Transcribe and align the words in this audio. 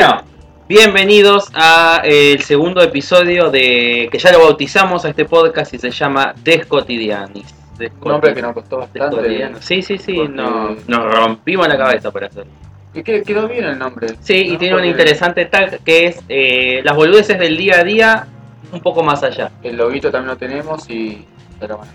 Bueno, 0.00 0.22
bienvenidos 0.68 1.50
a 1.54 2.02
eh, 2.04 2.30
el 2.34 2.42
segundo 2.42 2.80
episodio 2.82 3.50
de 3.50 4.08
que 4.12 4.16
ya 4.16 4.30
lo 4.30 4.38
bautizamos 4.44 5.04
a 5.04 5.08
este 5.08 5.24
podcast 5.24 5.74
y 5.74 5.78
se 5.80 5.90
llama 5.90 6.34
Descotidianis. 6.44 7.52
Un 7.80 8.12
nombre 8.12 8.32
que 8.32 8.40
nos 8.40 8.52
costó 8.54 8.76
bastante. 8.76 9.50
Sí, 9.58 9.82
sí, 9.82 9.98
sí, 9.98 10.14
Porque- 10.14 10.32
no- 10.34 10.76
nos 10.86 11.12
rompimos 11.12 11.66
la 11.66 11.76
cabeza 11.76 12.12
por 12.12 12.22
hacerlo. 12.22 12.52
Y 12.94 13.02
que- 13.02 13.24
quedó 13.24 13.48
bien 13.48 13.64
el 13.64 13.76
nombre. 13.76 14.10
Sí, 14.20 14.36
y 14.36 14.52
¿no? 14.52 14.58
tiene 14.58 14.74
un 14.74 14.80
Porque 14.82 14.90
interesante 14.90 15.46
tag 15.46 15.80
que 15.82 16.06
es 16.06 16.22
eh, 16.28 16.80
las 16.84 16.94
boludeces 16.94 17.36
del 17.36 17.56
día 17.56 17.80
a 17.80 17.82
día 17.82 18.28
un 18.70 18.78
poco 18.80 19.02
más 19.02 19.24
allá. 19.24 19.50
El 19.64 19.78
loguito 19.78 20.12
también 20.12 20.28
lo 20.28 20.36
tenemos 20.36 20.88
y. 20.88 21.26
Pero 21.58 21.78
bueno. 21.78 21.90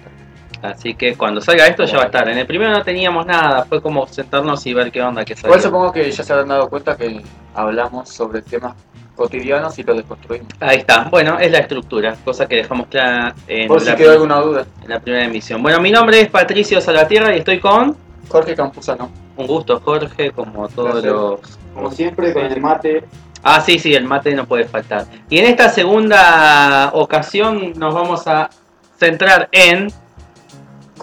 Así 0.63 0.95
que 0.95 1.15
cuando 1.17 1.41
salga 1.41 1.67
esto 1.67 1.83
ya 1.83 1.97
va 1.97 2.03
a 2.03 2.05
estar. 2.05 2.29
En 2.29 2.37
el 2.37 2.47
primero 2.47 2.71
no 2.71 2.81
teníamos 2.83 3.25
nada, 3.25 3.65
fue 3.65 3.81
como 3.81 4.07
sentarnos 4.07 4.65
y 4.65 4.73
ver 4.73 4.93
qué 4.93 5.01
onda 5.01 5.25
que 5.25 5.33
Igual 5.33 5.51
salía. 5.51 5.63
supongo 5.63 5.91
que 5.91 6.09
ya 6.09 6.23
se 6.23 6.31
habrán 6.31 6.47
dado 6.47 6.69
cuenta 6.69 6.95
que 6.95 7.21
hablamos 7.53 8.07
sobre 8.07 8.41
temas 8.41 8.73
cotidianos 9.13 9.77
y 9.77 9.83
los 9.83 9.97
desconstruimos. 9.97 10.47
Ahí 10.61 10.77
está, 10.77 11.09
bueno, 11.11 11.37
es 11.37 11.51
la 11.51 11.59
estructura, 11.59 12.15
cosa 12.23 12.45
que 12.47 12.55
dejamos 12.55 12.87
clara 12.87 13.35
en, 13.45 13.67
Por 13.67 13.81
si 13.81 13.87
la, 13.87 13.95
quedó 13.97 14.13
alguna 14.13 14.37
duda. 14.37 14.65
en 14.81 14.89
la 14.89 15.01
primera 15.01 15.25
emisión. 15.25 15.61
Bueno, 15.61 15.81
mi 15.81 15.91
nombre 15.91 16.21
es 16.21 16.29
Patricio 16.29 16.79
Salvatierra 16.79 17.35
y 17.35 17.39
estoy 17.39 17.59
con 17.59 17.97
Jorge 18.29 18.55
Campuzano. 18.55 19.11
un 19.35 19.45
gusto, 19.45 19.81
Jorge, 19.83 20.31
como 20.31 20.69
todos 20.69 21.03
los... 21.03 21.41
Como 21.73 21.91
siempre, 21.91 22.31
con 22.33 22.45
el 22.45 22.61
mate. 22.61 23.03
Ah, 23.43 23.59
sí, 23.59 23.79
sí, 23.79 23.93
el 23.93 24.05
mate 24.05 24.33
no 24.33 24.45
puede 24.45 24.63
faltar. 24.63 25.07
Y 25.29 25.39
en 25.39 25.45
esta 25.47 25.67
segunda 25.67 26.91
ocasión 26.93 27.73
nos 27.75 27.93
vamos 27.93 28.25
a 28.27 28.49
centrar 28.97 29.49
en... 29.51 29.91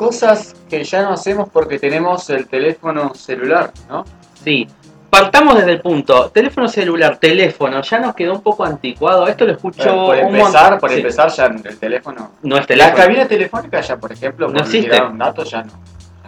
Cosas 0.00 0.56
que 0.70 0.82
ya 0.82 1.02
no 1.02 1.10
hacemos 1.10 1.50
porque 1.50 1.78
tenemos 1.78 2.30
el 2.30 2.48
teléfono 2.48 3.12
celular, 3.14 3.70
¿no? 3.86 4.06
Sí, 4.42 4.66
partamos 5.10 5.56
desde 5.56 5.72
el 5.72 5.82
punto. 5.82 6.30
Teléfono 6.30 6.68
celular, 6.68 7.18
teléfono, 7.18 7.82
ya 7.82 7.98
nos 7.98 8.14
quedó 8.14 8.32
un 8.32 8.40
poco 8.40 8.64
anticuado. 8.64 9.28
Esto 9.28 9.44
lo 9.44 9.52
escucho 9.52 9.82
Eh, 10.14 10.22
por 10.22 10.30
un 10.30 10.36
empezar, 10.36 10.78
por 10.80 10.88
Sí, 10.88 10.96
empezar 10.96 11.28
ya 11.30 11.44
el 11.44 11.78
teléfono. 11.78 12.30
No 12.42 12.54
es 12.56 12.62
La 12.62 12.66
teléfono. 12.66 12.96
cabina 12.96 13.28
telefónica 13.28 13.80
ya, 13.82 13.98
por 13.98 14.10
ejemplo, 14.10 14.48
No 14.48 14.60
existe. 14.60 14.88
llegaron 14.90 15.18
datos 15.18 15.50
ya 15.50 15.64
no. 15.64 15.72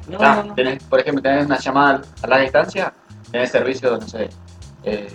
No, 0.09 0.13
Está. 0.17 0.35
no, 0.35 0.43
no. 0.45 0.55
Tenés, 0.55 0.85
por 0.85 1.01
ejemplo, 1.01 1.23
tenés 1.23 1.47
una 1.47 1.59
llamada 1.59 2.03
a 2.23 2.27
larga 2.27 2.43
distancia, 2.43 2.93
tenés 3.31 3.51
servicio, 3.51 3.97
no 3.97 4.07
sé, 4.07 4.29
eh, 4.85 5.09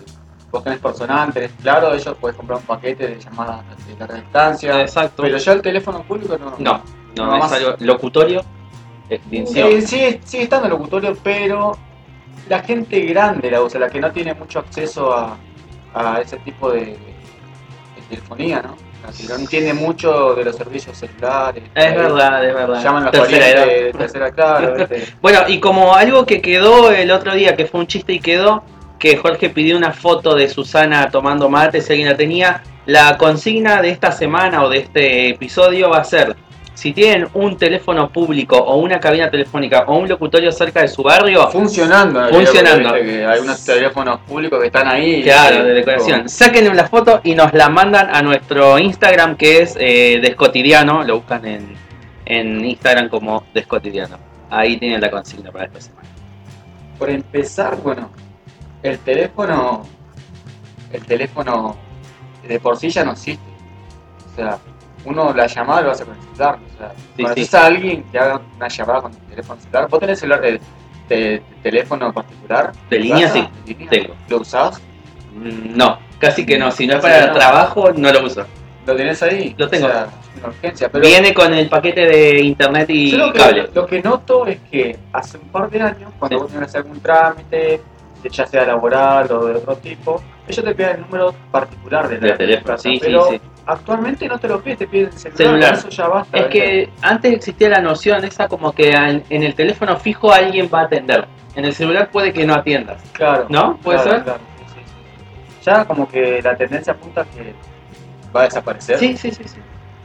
vos 0.50 0.64
tenés 0.64 0.80
personal, 0.80 1.32
tenés 1.32 1.52
claro, 1.62 1.94
ellos 1.94 2.16
puedes 2.20 2.36
comprar 2.36 2.58
un 2.58 2.66
paquete 2.66 3.06
de 3.06 3.20
llamadas 3.20 3.62
de 3.86 3.96
larga 4.00 4.16
distancia, 4.16 4.82
Exacto. 4.82 5.22
pero 5.22 5.38
ya 5.38 5.52
el 5.52 5.62
teléfono 5.62 6.02
público 6.02 6.38
no. 6.40 6.56
No, 6.58 6.82
no, 7.18 7.38
No, 7.38 7.46
es 7.46 7.52
algo 7.52 7.76
locutorio, 7.80 8.44
extinción. 9.10 9.70
Eh, 9.70 9.82
sigue, 9.82 10.22
sigue 10.24 10.44
estando 10.44 10.68
el 10.68 10.74
locutorio, 10.74 11.18
pero 11.24 11.78
la 12.50 12.60
gente 12.60 13.02
grande 13.02 13.52
la 13.52 13.62
usa, 13.62 13.80
la 13.80 13.90
que 13.90 14.00
no 14.00 14.12
tiene 14.12 14.34
mucho 14.34 14.60
acceso 14.60 15.14
a, 15.14 15.38
a 15.94 16.22
ese 16.22 16.38
tipo 16.38 16.72
de, 16.72 16.82
de 16.86 16.98
telefonía, 18.10 18.62
¿no? 18.62 18.76
La 19.06 19.12
que 19.12 19.24
no 19.24 19.36
entiende 19.36 19.74
mucho 19.74 20.34
de 20.34 20.44
los 20.44 20.56
servicios 20.56 20.98
celulares. 20.98 21.64
Es 21.76 21.86
ahí 21.86 21.96
verdad, 21.96 22.46
es 22.46 22.54
verdad. 22.54 22.84
Llaman 22.84 23.04
los 23.04 23.12
Tercera 23.12 23.66
de 23.66 23.94
tercera. 23.94 24.32
Bueno, 25.22 25.40
y 25.48 25.60
como 25.60 25.94
algo 25.94 26.26
que 26.26 26.42
quedó 26.42 26.92
el 26.92 27.12
otro 27.12 27.34
día, 27.34 27.56
que 27.56 27.66
fue 27.66 27.82
un 27.82 27.88
chiste 27.88 28.14
y 28.14 28.20
quedó, 28.20 28.64
que 29.00 29.18
Jorge 29.18 29.50
pidió 29.50 29.78
una 29.78 29.92
foto 29.92 30.36
de 30.36 30.50
Susana 30.50 31.10
tomando 31.12 31.50
mate, 31.50 31.82
si 31.82 31.94
alguien 31.94 32.10
la 32.10 32.18
tenía, 32.18 32.64
la 32.86 33.18
consigna 33.18 33.82
de 33.82 33.90
esta 33.90 34.12
semana 34.12 34.64
o 34.64 34.70
de 34.70 34.80
este 34.80 35.30
episodio 35.30 35.90
va 35.90 36.00
a 36.00 36.04
ser, 36.04 36.36
si 36.78 36.94
tienen 36.94 37.28
un 37.34 37.58
teléfono 37.58 38.08
público 38.12 38.56
o 38.56 38.78
una 38.78 39.00
cabina 39.00 39.32
telefónica 39.32 39.86
o 39.88 39.98
un 39.98 40.08
locutorio 40.08 40.52
cerca 40.52 40.82
de 40.82 40.88
su 40.88 41.02
barrio, 41.02 41.48
funcionando. 41.50 42.30
Funcionando. 42.30 42.94
Que 42.94 43.26
hay 43.26 43.40
unos 43.40 43.66
teléfonos 43.66 44.20
públicos 44.20 44.60
que 44.60 44.68
están 44.68 44.88
ahí. 44.88 45.24
claro, 45.24 45.64
de 45.64 45.74
decoración, 45.74 46.30
sáquenle 46.30 46.76
la 46.76 46.88
foto 46.88 47.20
y 47.24 47.34
nos 47.34 47.52
la 47.54 47.70
mandan 47.70 48.16
a 48.16 48.22
nuestro 48.22 48.78
Instagram 48.78 49.38
que 49.38 49.64
es 49.64 49.76
eh, 49.80 50.20
Descotidiano, 50.22 51.04
lo 51.04 51.16
buscan 51.16 51.48
en, 51.48 51.76
en 52.26 52.64
Instagram 52.64 53.10
como 53.10 53.44
Descotidiano. 53.56 54.20
Ahí 54.52 54.78
tienen 54.78 55.02
la 55.02 55.10
consigna 55.10 55.52
para 55.52 55.66
esta 55.66 55.82
semana. 55.82 56.08
Por 57.00 57.10
empezar, 57.10 57.76
bueno, 57.78 58.12
el 58.84 59.00
teléfono, 59.00 59.82
el 60.94 61.04
teléfono 61.04 61.76
de 62.48 62.60
por 62.60 62.78
sí 62.78 62.92
ya 62.92 63.04
no 63.04 63.14
existe. 63.14 63.50
O 64.32 64.36
sea, 64.36 64.60
uno 65.08 65.34
la 65.34 65.48
llamada 65.48 65.82
lo 65.82 65.92
hace 65.92 66.06
con 66.06 66.16
el 66.16 66.22
celular. 66.22 66.60
O 66.76 66.78
sea, 66.78 66.92
Sí, 67.16 67.24
conoces 67.24 67.50
sí. 67.50 67.56
a 67.58 67.66
alguien 67.66 68.04
que 68.12 68.20
haga 68.20 68.42
una 68.56 68.68
llamada 68.68 69.02
con 69.02 69.12
el 69.14 69.18
teléfono 69.20 69.62
celular. 69.62 69.88
¿Vos 69.90 70.00
tenés 70.00 70.20
celular 70.20 70.42
de, 70.42 70.52
de- 70.52 70.60
de 71.10 71.42
teléfono 71.64 72.14
particular? 72.14 72.72
De 72.90 73.00
línea, 73.00 73.30
sí, 73.30 73.48
¿De 73.66 73.74
línea? 73.74 73.90
tengo. 73.90 74.14
¿Lo 74.30 74.38
usás? 74.42 74.82
Mm, 75.34 75.76
No, 75.78 75.98
casi 76.20 76.46
que 76.46 76.58
no. 76.60 76.72
Si 76.72 76.86
no 76.88 76.96
es 76.96 77.02
para 77.02 77.28
no. 77.28 77.34
trabajo, 77.34 77.92
no 77.94 78.12
lo 78.12 78.26
uso. 78.26 78.46
¿Lo 78.86 78.96
tenés 78.96 79.22
ahí? 79.24 79.54
Lo 79.58 79.68
tengo. 79.68 79.88
O 79.88 79.90
sea, 79.90 80.08
urgencia. 80.46 80.90
Pero 80.90 81.06
Viene 81.06 81.34
con 81.34 81.54
el 81.54 81.68
paquete 81.70 82.02
de 82.06 82.40
internet 82.42 82.90
y 82.90 83.12
lo 83.12 83.34
que, 83.34 83.40
cable. 83.40 83.70
lo 83.74 83.86
que 83.86 84.02
noto 84.02 84.46
es 84.48 84.60
que 84.72 84.98
hace 85.14 85.38
un 85.38 85.50
par 85.50 85.70
de 85.70 85.82
años, 85.82 86.12
cuando 86.20 86.38
Sí. 86.38 86.44
vos 86.44 86.52
tenías 86.52 86.76
algún 86.76 87.00
trámite, 87.02 87.82
ya 88.32 88.46
sea 88.46 88.66
laboral 88.66 89.32
o 89.32 89.46
de 89.46 89.56
otro 89.56 89.76
tipo, 89.78 90.22
ellos 90.48 90.64
te 90.66 90.76
piden 90.76 90.96
el 90.98 91.02
número 91.02 91.34
particular 91.52 92.08
de 92.10 92.18
De 92.20 92.28
la 92.30 92.38
teléfono, 92.38 92.78
sí, 92.78 93.00
sí, 93.02 93.08
sí. 93.30 93.42
Actualmente 93.68 94.28
no 94.28 94.40
te 94.40 94.48
lo 94.48 94.62
piden, 94.62 94.78
te 94.78 94.88
piden 94.88 95.08
el 95.08 95.14
celular, 95.14 95.38
Celular. 95.38 95.74
eso 95.76 95.90
ya 95.90 96.08
basta. 96.08 96.38
Es 96.38 96.44
¿viste? 96.46 96.60
que 96.60 96.90
antes 97.02 97.34
existía 97.34 97.70
la 97.70 97.82
noción 97.82 98.24
esa 98.26 98.48
como 98.48 98.72
que 98.72 98.90
en, 98.92 99.24
en 99.30 99.44
el 99.44 99.54
teléfono 99.56 99.98
fijo 99.98 100.32
alguien 100.32 100.70
va 100.74 100.82
a 100.82 100.84
atender. 100.84 101.28
En 101.56 101.66
el 101.66 101.74
celular 101.74 102.10
puede 102.12 102.34
que 102.34 102.46
no 102.46 102.54
atiendas. 102.54 103.02
claro, 103.14 103.46
¿No? 103.50 103.78
¿Puede 103.78 103.98
claro, 104.02 104.12
ser? 104.12 104.24
claro, 104.24 104.40
sí, 104.58 104.64
sí, 104.74 104.82
sí. 104.86 105.62
Ya 105.66 105.86
como 105.86 106.08
que 106.08 106.42
la 106.42 106.56
tendencia 106.56 106.94
apunta 106.94 107.22
a 107.22 107.26
que 107.26 107.54
va 108.36 108.42
a 108.42 108.44
desaparecer. 108.46 108.98
Sí, 109.00 109.18
sí, 109.18 109.32
sí, 109.32 109.44
sí. 109.46 109.58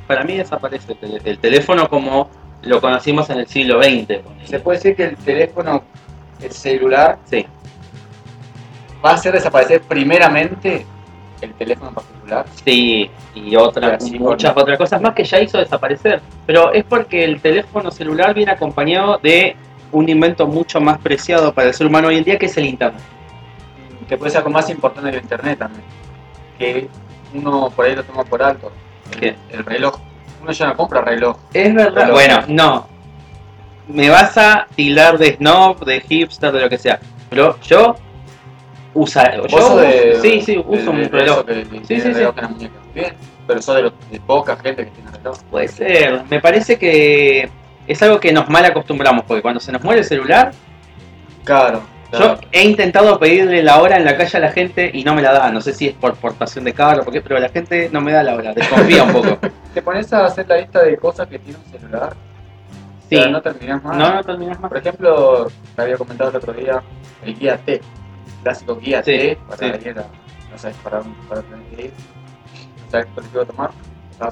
Para 0.06 0.24
mí 0.24 0.36
desaparece 0.36 0.96
el, 1.00 1.20
el 1.24 1.38
teléfono 1.38 1.88
como 1.88 2.28
lo 2.62 2.80
conocimos 2.80 3.28
en 3.30 3.38
el 3.40 3.46
siglo 3.46 3.82
XX. 3.82 4.20
Se 4.44 4.60
puede 4.60 4.78
decir 4.78 4.96
que 4.96 5.04
el 5.04 5.16
teléfono, 5.16 5.84
el 6.40 6.50
celular, 6.52 7.18
Sí. 7.24 7.46
va 9.04 9.10
a 9.10 9.14
hacer 9.14 9.32
desaparecer 9.32 9.82
primeramente 9.82 10.86
el 11.42 11.54
teléfono 11.54 11.92
particular. 11.92 12.46
Sí, 12.64 13.10
y 13.34 13.56
otras, 13.56 14.02
así 14.02 14.18
muchas 14.18 14.56
otras 14.56 14.78
cosas 14.78 15.00
más 15.00 15.14
que 15.14 15.24
ya 15.24 15.40
hizo 15.40 15.58
desaparecer. 15.58 16.20
Pero 16.46 16.72
es 16.72 16.84
porque 16.84 17.24
el 17.24 17.40
teléfono 17.40 17.90
celular 17.90 18.34
viene 18.34 18.52
acompañado 18.52 19.18
de 19.22 19.56
un 19.90 20.08
invento 20.08 20.46
mucho 20.46 20.80
más 20.80 20.98
preciado 20.98 21.52
para 21.52 21.68
el 21.68 21.74
ser 21.74 21.86
humano 21.86 22.08
hoy 22.08 22.18
en 22.18 22.24
día, 22.24 22.38
que 22.38 22.46
es 22.46 22.56
el 22.56 22.66
internet. 22.66 23.02
que 24.08 24.16
puede 24.16 24.30
ser 24.30 24.38
algo 24.38 24.50
más 24.50 24.68
importante 24.70 25.10
del 25.10 25.20
internet 25.20 25.58
también. 25.58 25.84
Que 26.58 26.88
uno 27.34 27.70
por 27.70 27.86
ahí 27.86 27.96
lo 27.96 28.04
toma 28.04 28.24
por 28.24 28.42
alto. 28.42 28.72
El, 29.12 29.20
¿Qué? 29.20 29.36
el 29.50 29.64
reloj. 29.64 29.98
Uno 30.42 30.52
ya 30.52 30.66
no 30.68 30.76
compra 30.76 31.02
reloj. 31.02 31.36
Es 31.52 31.74
verdad. 31.74 32.02
Reloj. 32.02 32.14
Bueno, 32.14 32.42
no. 32.48 32.86
Me 33.88 34.08
vas 34.08 34.36
a 34.38 34.66
tildar 34.74 35.18
de 35.18 35.36
snob, 35.36 35.84
de 35.84 36.00
hipster, 36.00 36.52
de 36.52 36.60
lo 36.60 36.68
que 36.68 36.78
sea. 36.78 37.00
Pero 37.28 37.58
yo 37.60 37.96
usa, 38.94 39.36
yo 39.36 39.48
sos 39.48 39.80
de, 39.80 40.18
sí, 40.20 40.40
sí, 40.42 40.62
uso 40.66 40.90
un 40.90 41.08
reloj. 41.08 41.44
que 41.46 41.64
Sí, 41.64 41.80
sí, 41.86 42.00
sí. 42.00 42.12
reloj 42.12 42.34
en 42.36 42.42
la 42.42 42.48
muñeca. 42.48 42.74
Bien, 42.94 43.12
pero 43.46 43.62
sos 43.62 43.76
de, 43.76 43.82
los- 43.82 43.92
de 44.10 44.20
poca 44.20 44.56
gente 44.56 44.84
que 44.84 44.90
tiene 44.90 45.10
reloj. 45.10 45.38
Puede 45.50 45.68
ser. 45.68 46.22
Me 46.30 46.40
parece 46.40 46.78
que 46.78 47.48
es 47.86 48.02
algo 48.02 48.20
que 48.20 48.32
nos 48.32 48.48
mal 48.48 48.64
acostumbramos, 48.64 49.24
porque 49.24 49.42
cuando 49.42 49.60
se 49.60 49.72
nos 49.72 49.82
muere 49.82 50.00
el 50.00 50.06
celular, 50.06 50.52
Claro. 51.44 51.82
Yo 52.12 52.36
he 52.52 52.62
intentado 52.62 53.18
pedirle 53.18 53.62
la 53.62 53.80
hora 53.80 53.96
en 53.96 54.04
la 54.04 54.16
calle 54.18 54.36
a 54.36 54.40
la 54.42 54.52
gente 54.52 54.90
y 54.92 55.02
no 55.02 55.14
me 55.14 55.22
la 55.22 55.32
da. 55.32 55.50
No 55.50 55.62
sé 55.62 55.72
si 55.72 55.88
es 55.88 55.94
por 55.94 56.14
portación 56.14 56.62
de 56.64 56.74
carro 56.74 57.00
o 57.00 57.04
por 57.04 57.12
qué, 57.14 57.22
pero 57.22 57.40
la 57.40 57.48
gente 57.48 57.88
no 57.90 58.02
me 58.02 58.12
da 58.12 58.22
la 58.22 58.34
hora. 58.34 58.52
Desconfía 58.52 59.02
un 59.04 59.12
poco. 59.12 59.38
Te 59.74 59.80
pones 59.80 60.12
a 60.12 60.26
hacer 60.26 60.46
la 60.46 60.58
lista 60.58 60.82
de 60.82 60.98
cosas 60.98 61.26
que 61.26 61.38
tiene 61.38 61.58
un 61.58 61.72
celular. 61.80 62.12
Sí. 63.08 63.18
no 63.30 63.40
terminás 63.40 63.82
más. 63.82 63.96
No, 63.96 64.14
no 64.14 64.22
terminas 64.22 64.60
más. 64.60 64.68
Por 64.68 64.78
ejemplo, 64.78 65.48
te 65.74 65.82
había 65.82 65.96
comentado 65.96 66.28
el 66.30 66.36
otro 66.36 66.52
día 66.52 66.82
el 67.24 67.34
guía 67.38 67.56
T. 67.56 67.80
Clásico 68.42 68.76
guía 68.76 69.02
Sí, 69.02 69.12
T 69.12 69.38
para 69.48 69.58
sí. 69.80 69.88
ir 69.88 69.98
a- 69.98 70.06
no 70.50 70.58
sabes 70.58 70.76
para 70.78 71.00
para 71.28 71.42
tenés 71.42 71.68
que 71.74 71.82
ir. 71.86 71.92
No 72.84 72.90
sabes 72.90 73.06
qué 73.06 73.12
colectivo 73.14 73.44
tomar. 73.46 73.70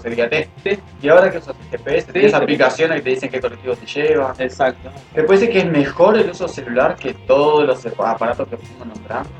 El 0.04 0.14
guía 0.14 0.30
T. 0.30 0.48
Sí. 0.62 0.78
Y 1.02 1.08
ahora 1.08 1.30
que 1.32 1.38
usas 1.38 1.56
GPS, 1.70 2.12
tienes 2.12 2.32
aplicaciones 2.34 2.98
que 2.98 3.02
te 3.02 3.10
dicen 3.10 3.30
qué 3.30 3.40
colectivo 3.40 3.74
te 3.74 3.86
lleva. 3.86 4.34
Exacto. 4.38 4.88
¿Te 5.14 5.24
parece 5.24 5.48
que 5.50 5.58
es 5.60 5.66
mejor 5.66 6.16
el 6.16 6.30
uso 6.30 6.46
celular 6.46 6.94
que 6.96 7.12
todos 7.14 7.64
los 7.66 7.84
aparatos 7.98 8.46
que 8.48 8.56
fuimos 8.56 8.86
nombrando? 8.86 9.30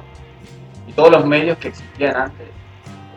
Y 0.89 0.93
todos 0.93 1.11
los 1.13 1.25
medios 1.25 1.57
que 1.59 1.69
existían 1.69 2.17
antes. 2.17 2.49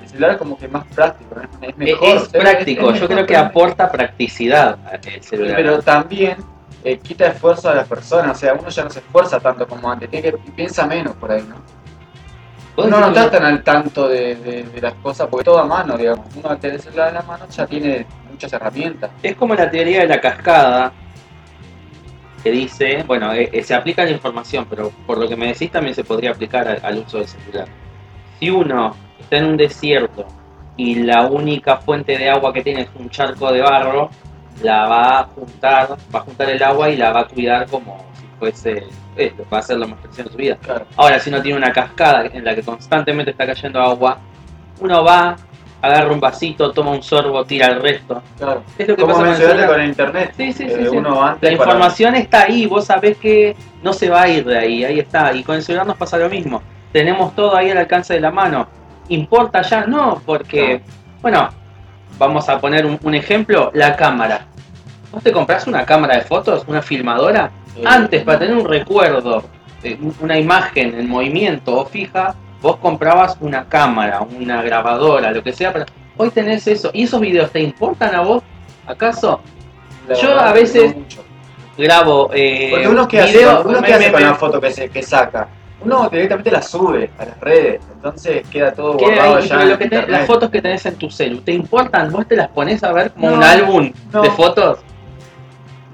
El 0.04 0.10
celular 0.10 0.32
es 0.34 0.38
como 0.38 0.58
que 0.60 0.68
más 0.68 0.86
práctico, 0.94 1.36
¿no? 1.36 1.68
es 1.68 1.76
mejor. 1.78 2.18
es 2.18 2.28
práctico. 2.30 2.82
es 2.82 2.86
Yo 2.88 2.92
mejor 2.94 3.08
creo 3.08 3.26
que 3.26 3.36
aporta 3.36 3.92
practicidad 3.92 4.78
el 5.04 5.24
celular. 5.24 5.56
Pero 5.56 5.82
también 5.82 6.38
eh, 6.84 6.98
quita 7.00 7.28
esfuerzo 7.28 7.70
a 7.70 7.76
las 7.76 7.88
personas, 7.88 8.38
o 8.38 8.40
sea, 8.40 8.54
uno 8.54 8.70
ya 8.70 8.84
no 8.84 8.90
se 8.90 9.00
esfuerza 9.00 9.40
tanto 9.40 9.68
como 9.68 9.90
antes, 9.92 10.10
tiene 10.10 10.32
que, 10.32 10.38
piensa 10.52 10.86
menos 10.86 11.16
por 11.16 11.32
ahí, 11.32 11.44
¿no? 11.48 11.56
¿Vos 12.76 12.88
Uno 12.88 13.00
no 13.00 13.08
está 13.08 13.30
tan 13.30 13.46
al 13.46 13.64
tanto 13.64 14.08
de, 14.08 14.36
de- 14.36 14.64
de 14.64 14.82
las 14.82 14.96
cosas, 14.96 15.28
porque 15.30 15.44
todo 15.46 15.60
a 15.60 15.66
mano, 15.66 15.96
digamos. 15.96 16.26
Uno 16.36 16.50
al 16.50 16.58
tener 16.60 16.78
el 16.78 16.82
celular 16.82 17.10
en 17.10 17.14
la 17.16 17.22
mano 17.22 17.46
ya 17.48 17.68
tiene 17.68 18.06
muchas 18.32 18.52
herramientas. 18.52 19.12
Es 19.22 19.36
como 19.36 19.54
la 19.54 19.70
teoría 19.70 20.00
de 20.02 20.08
la 20.08 20.20
cascada 20.20 20.92
que 22.44 22.52
dice, 22.52 23.04
bueno, 23.08 23.32
eh, 23.32 23.50
eh, 23.54 23.64
se 23.64 23.74
aplica 23.76 24.02
a 24.02 24.06
la 24.06 24.12
información, 24.12 24.66
pero 24.70 24.92
por 25.06 25.18
lo 25.20 25.30
que 25.30 25.36
me 25.36 25.48
decís 25.48 25.72
también 25.72 25.94
se 25.96 26.04
podría 26.04 26.32
aplicar 26.32 26.68
al, 26.68 26.80
al 26.84 26.98
uso 26.98 27.20
del 27.20 27.28
celular. 27.28 27.68
si 28.40 28.50
uno 28.50 28.96
está 29.20 29.38
en 29.38 29.46
un 29.46 29.58
desierto 29.58 30.26
y 30.76 30.96
la 30.96 31.28
única 31.28 31.78
fuente 31.78 32.18
de 32.18 32.30
agua 32.30 32.52
que 32.52 32.64
tiene 32.64 32.82
es 32.82 32.90
un 32.96 33.10
charco 33.10 33.52
de 33.52 33.62
barro, 33.62 34.10
la 34.62 34.86
va 34.88 35.20
a 35.20 35.24
juntar, 35.26 35.90
va 36.14 36.20
a 36.20 36.24
juntar 36.24 36.50
el 36.50 36.62
agua 36.64 36.90
y 36.90 36.98
la 36.98 37.12
va 37.12 37.22
a 37.22 37.28
cuidar 37.28 37.68
como 37.68 38.06
si 38.20 38.26
fuese 38.40 38.84
esto, 39.16 39.46
va 39.52 39.60
a 39.60 39.62
ser 39.62 39.78
la 39.78 39.88
más 39.88 40.00
preciosa 40.00 40.24
de 40.24 40.30
su 40.32 40.38
vida. 40.38 40.58
Claro. 40.62 40.86
Ahora, 40.96 41.20
si 41.20 41.30
uno 41.30 41.42
tiene 41.42 41.58
una 41.58 41.72
cascada 41.72 42.26
en 42.26 42.44
la 42.44 42.56
que 42.56 42.64
constantemente 42.64 43.32
está 43.32 43.46
cayendo 43.46 43.80
agua, 43.82 44.18
uno 44.80 45.04
va, 45.04 45.36
agarra 45.82 46.12
un 46.12 46.20
vasito, 46.20 46.72
toma 46.72 46.92
un 46.92 47.04
sorbo, 47.04 47.44
tira 47.46 47.68
el 47.68 47.82
resto. 47.82 48.22
Claro. 48.38 48.64
Es 48.78 48.88
lo 48.88 48.96
que 48.96 49.02
con 49.02 49.12
el 49.12 49.18
mencionaste 49.18 49.48
celular. 49.48 49.68
con 49.70 49.82
el 49.82 49.88
internet. 49.90 50.34
Sí, 50.38 50.54
sí, 50.54 50.64
eh, 50.64 50.76
sí, 50.78 50.90
sí. 50.90 50.98
Uno 50.98 51.24
antes 51.24 51.52
La 51.52 51.58
para- 51.58 51.72
información 51.72 52.16
está 52.16 52.44
ahí, 52.44 52.66
vos 52.66 52.86
sabés 52.86 53.18
que 53.18 53.56
no 53.84 53.94
se 53.94 54.10
va 54.10 54.24
a 54.24 54.30
ir 54.30 54.46
de 54.46 54.58
ahí, 54.58 54.84
ahí 54.86 55.00
está. 55.00 55.34
Y 55.34 55.44
con 55.44 55.56
el 55.56 55.64
celular 55.64 55.86
nos 55.86 55.98
pasa 55.98 56.18
lo 56.18 56.30
mismo. 56.30 56.62
Tenemos 56.92 57.36
todo 57.36 57.56
ahí 57.56 57.70
al 57.70 57.78
alcance 57.80 58.14
de 58.14 58.22
la 58.22 58.32
mano. 58.32 58.68
¿Importa 59.10 59.62
ya? 59.62 59.86
No, 59.86 60.22
porque, 60.26 60.82
bueno, 61.22 61.50
vamos 62.18 62.48
a 62.50 62.60
poner 62.60 62.86
un, 62.86 63.00
un 63.04 63.16
ejemplo, 63.16 63.72
la 63.74 63.96
cámara. 63.96 64.46
¿Vos 65.12 65.24
te 65.24 65.32
compras 65.32 65.68
una 65.68 65.86
cámara 65.86 66.16
de 66.16 66.22
fotos, 66.22 66.64
una 66.68 66.82
filmadora? 66.82 67.52
Antes, 67.86 68.24
para 68.24 68.40
tener 68.40 68.56
un 68.56 68.66
recuerdo, 68.68 69.44
eh, 69.84 69.98
una 70.20 70.38
imagen 70.40 70.96
en 71.00 71.10
movimiento 71.10 71.76
o 71.78 71.86
fija, 71.86 72.36
vos 72.62 72.78
comprabas 72.78 73.38
una 73.40 73.66
cámara, 73.66 74.22
una 74.22 74.62
grabadora, 74.64 75.32
lo 75.32 75.44
que 75.44 75.54
sea. 75.54 75.74
Pero 75.74 75.86
hoy 76.18 76.30
tenés 76.30 76.68
eso. 76.68 76.90
¿Y 76.94 77.04
esos 77.04 77.20
videos 77.22 77.52
te 77.52 77.60
importan 77.62 78.16
a 78.16 78.22
vos? 78.22 78.44
¿Acaso? 78.88 79.40
la 80.08 80.16
yo 80.16 80.40
a 80.40 80.52
veces- 80.54 80.96
no 80.96 81.04
grabo 81.78 82.30
eh, 82.34 82.68
Porque 82.72 82.88
uno 82.88 83.08
que 83.08 83.20
hace, 83.22 83.38
video, 83.38 83.64
uno 83.66 83.82
me- 83.82 83.88
que 83.88 83.94
hace 83.94 84.06
me- 84.08 84.12
con 84.12 84.22
me- 84.22 84.28
la 84.28 84.36
foto 84.36 84.62
que, 84.62 84.72
se, 84.72 84.90
que 84.90 85.02
saca. 85.02 85.48
Uno 85.82 86.08
directamente 86.10 86.50
la 86.52 86.62
sube 86.62 87.10
a 87.20 87.26
las 87.26 87.40
redes. 87.42 87.82
Entonces 87.94 88.48
queda 88.50 88.72
todo 88.74 88.98
guardado 88.98 89.36
ahí, 89.38 89.48
ya 89.48 89.58
pero 89.58 89.70
lo 89.70 89.78
que 89.78 89.90
te- 89.90 90.08
las 90.08 90.26
fotos 90.26 90.50
que 90.50 90.62
tenés 90.62 90.86
en 90.86 90.96
tu 90.96 91.10
celu, 91.10 91.42
¿te 91.42 91.52
importan? 91.52 92.12
¿Vos 92.12 92.28
te 92.28 92.36
las 92.38 92.48
pones 92.50 92.84
a 92.84 92.92
ver 92.94 93.12
como 93.12 93.30
No, 93.32 93.38
un 93.38 93.44
álbum 93.44 93.92
no. 94.12 94.22
de 94.22 94.32
fotos? 94.32 94.80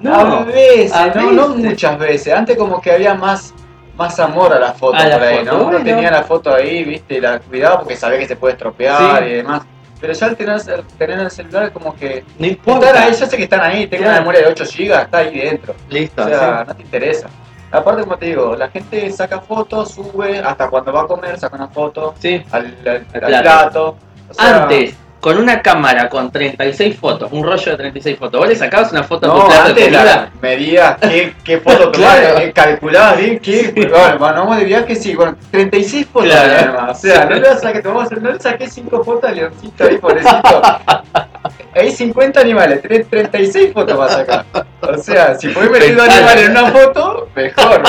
a 0.06 0.44
veces, 0.46 0.94
a 0.94 1.08
no, 1.08 1.32
no 1.32 1.48
veces. 1.50 1.66
muchas 1.72 2.00
veces. 2.00 2.34
Antes 2.34 2.58
como 2.58 2.80
que 2.82 2.92
había 2.92 3.14
más, 3.16 3.54
más 3.98 4.20
amor 4.20 4.54
a 4.54 4.60
la 4.60 4.74
foto 4.74 4.98
A 4.98 5.06
la 5.06 5.18
por 5.18 5.28
ahí, 5.28 5.38
foto, 5.40 5.52
¿no? 5.52 5.58
Uno 5.58 5.66
bueno. 5.72 5.86
tenía 5.86 6.12
la 6.12 6.24
foto 6.24 6.54
ahí, 6.54 6.84
viste, 6.84 7.20
la 7.20 7.40
cuidaba 7.40 7.80
porque 7.80 7.96
sabía 7.96 8.20
que 8.20 8.28
se 8.28 8.36
puede 8.36 8.54
estropear 8.54 9.24
Sí. 9.24 9.30
y 9.30 9.34
demás. 9.34 9.64
Pero 10.00 10.14
ya 10.14 10.28
al 10.28 10.38
tener, 10.38 10.62
tener 10.98 11.20
el 11.20 11.30
celular 11.32 11.64
es 11.66 11.72
como 11.72 11.94
que 11.94 12.24
No 12.38 12.48
importa. 12.48 13.04
ahí, 13.04 13.12
ya 13.14 13.26
sé 13.26 13.36
que 13.36 13.44
están 13.44 13.60
ahí, 13.60 13.88
tengo 13.88 14.04
Claro. 14.04 14.12
una 14.14 14.20
memoria 14.22 14.42
de 14.42 14.48
8 14.54 14.64
GB, 14.66 15.02
está 15.02 15.18
ahí 15.18 15.38
dentro. 15.40 15.76
Listo. 15.90 16.24
O 16.24 16.28
sea, 16.28 16.60
sí. 16.62 16.68
no 16.70 16.76
te 16.76 16.82
interesa. 16.84 17.28
Aparte, 17.72 18.02
como 18.04 18.18
te 18.18 18.26
digo, 18.28 18.56
la 18.56 18.70
gente 18.70 19.12
saca 19.12 19.40
fotos, 19.42 19.92
sube, 19.94 20.40
hasta 20.40 20.70
cuando 20.70 20.92
va 20.92 21.02
a 21.02 21.08
comer 21.08 21.40
saca 21.40 21.56
una 21.56 21.68
foto 21.68 22.14
Sí. 22.20 22.42
al, 22.52 22.76
al- 22.86 23.06
al 23.14 23.20
plato. 23.22 23.42
plato. 23.42 23.98
O 24.30 24.34
sea, 24.34 24.64
Antes, 24.64 24.96
con 25.20 25.38
una 25.38 25.62
cámara 25.62 26.08
con 26.10 26.32
36 26.32 26.98
fotos, 26.98 27.30
un 27.34 27.44
rollo 27.44 27.72
de 27.72 27.78
36 27.78 28.18
fotos, 28.18 28.40
vos 28.40 28.48
le 28.48 28.56
sacabas 28.56 28.92
una 28.94 29.04
foto 29.04 29.28
a 29.28 29.30
tu 29.34 29.38
No, 29.38 29.46
plato 29.48 29.74
de 29.74 29.84
antes 29.86 29.92
la 29.92 30.30
medías 30.42 30.98
qué, 31.02 31.34
qué 31.44 31.58
foto 31.60 31.92
Claro. 31.94 32.38
eh, 32.40 32.54
calculabas 32.54 33.18
bien 33.18 33.38
qué. 33.40 33.72
Bueno, 33.76 34.18
bueno, 34.18 34.18
vamos 34.20 34.58
de 34.58 34.64
viaje, 34.66 34.96
sí, 34.96 35.14
bueno, 35.16 35.36
36 35.52 36.08
fotos 36.08 36.30
Claro. 36.32 36.72
nada 36.72 36.82
más. 36.88 36.98
O 36.98 37.02
sea, 37.02 37.26
no 37.26 37.36
le 37.36 37.42
vas 37.50 37.66
a 37.66 37.74
que 37.74 37.82
tomamos, 37.82 38.12
no 38.12 38.32
le 38.32 38.40
saqué 38.40 38.70
5 38.70 39.04
fotos 39.04 39.30
al 39.30 39.36
leoncito 39.36 39.84
ahí, 39.84 39.98
pobrecito. 39.98 40.62
Hay 41.80 41.92
50 41.92 42.42
animales, 42.42 42.82
tenés 42.82 43.08
36 43.08 43.74
fotos 43.74 43.98
para 43.98 44.12
sacar. 44.12 44.46
O 44.82 44.98
sea, 44.98 45.36
si 45.36 45.50
podés 45.50 45.72
meter 45.72 45.96
dos 45.96 46.10
animales 46.10 46.46
en 46.46 46.52
una 46.52 46.72
foto, 46.72 47.30
mejor. 47.36 47.84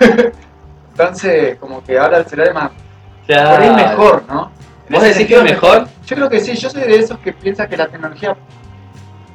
Entonces, 0.90 1.58
como 1.58 1.82
que 1.84 1.98
ahora 1.98 2.18
el 2.18 2.26
celular 2.26 2.48
es 2.48 2.54
más. 2.54 2.70
Claro. 3.26 3.50
Por 3.50 3.60
ahí 3.62 3.70
mejor, 3.70 4.24
¿no? 4.28 4.52
En 4.88 4.94
¿Vos 4.94 5.02
decís 5.02 5.26
que 5.26 5.36
es 5.36 5.42
mejor? 5.42 5.86
Yo 6.06 6.16
creo 6.16 6.28
que 6.28 6.40
sí, 6.40 6.54
yo 6.54 6.70
soy 6.70 6.82
de 6.82 6.96
esos 6.96 7.18
que 7.18 7.32
piensan 7.32 7.68
que 7.68 7.76
la 7.76 7.86
tecnología 7.86 8.36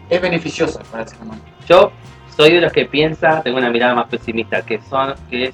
es 0.09 0.21
beneficiosa 0.21 0.81
para 0.91 1.03
el 1.03 1.09
ser 1.09 1.21
humano. 1.21 1.41
Yo 1.67 1.91
soy 2.35 2.53
de 2.53 2.61
los 2.61 2.71
que 2.71 2.85
piensa, 2.85 3.41
tengo 3.41 3.57
una 3.57 3.69
mirada 3.69 3.95
más 3.95 4.07
pesimista, 4.07 4.61
que 4.61 4.79
son, 4.81 5.15
que 5.29 5.45
es 5.45 5.53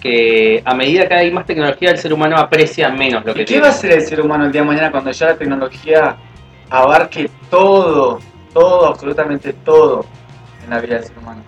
que 0.00 0.62
a 0.64 0.74
medida 0.74 1.08
que 1.08 1.14
hay 1.14 1.30
más 1.30 1.44
tecnología, 1.44 1.90
el 1.90 1.98
ser 1.98 2.12
humano 2.12 2.36
aprecia 2.36 2.88
menos 2.90 3.24
lo 3.24 3.34
que 3.34 3.42
¿Y 3.42 3.44
qué 3.44 3.48
tiene. 3.48 3.62
va 3.62 3.68
a 3.68 3.70
hacer 3.70 3.92
el 3.92 4.02
ser 4.02 4.20
humano 4.20 4.44
el 4.44 4.52
día 4.52 4.60
de 4.62 4.66
mañana 4.68 4.90
cuando 4.90 5.10
ya 5.10 5.26
la 5.26 5.36
tecnología 5.36 6.16
abarque 6.70 7.30
todo, 7.50 8.18
todo, 8.52 8.86
absolutamente 8.86 9.52
todo 9.52 10.04
en 10.64 10.70
la 10.70 10.80
vida 10.80 10.96
del 10.96 11.04
ser 11.04 11.18
humano? 11.18 11.42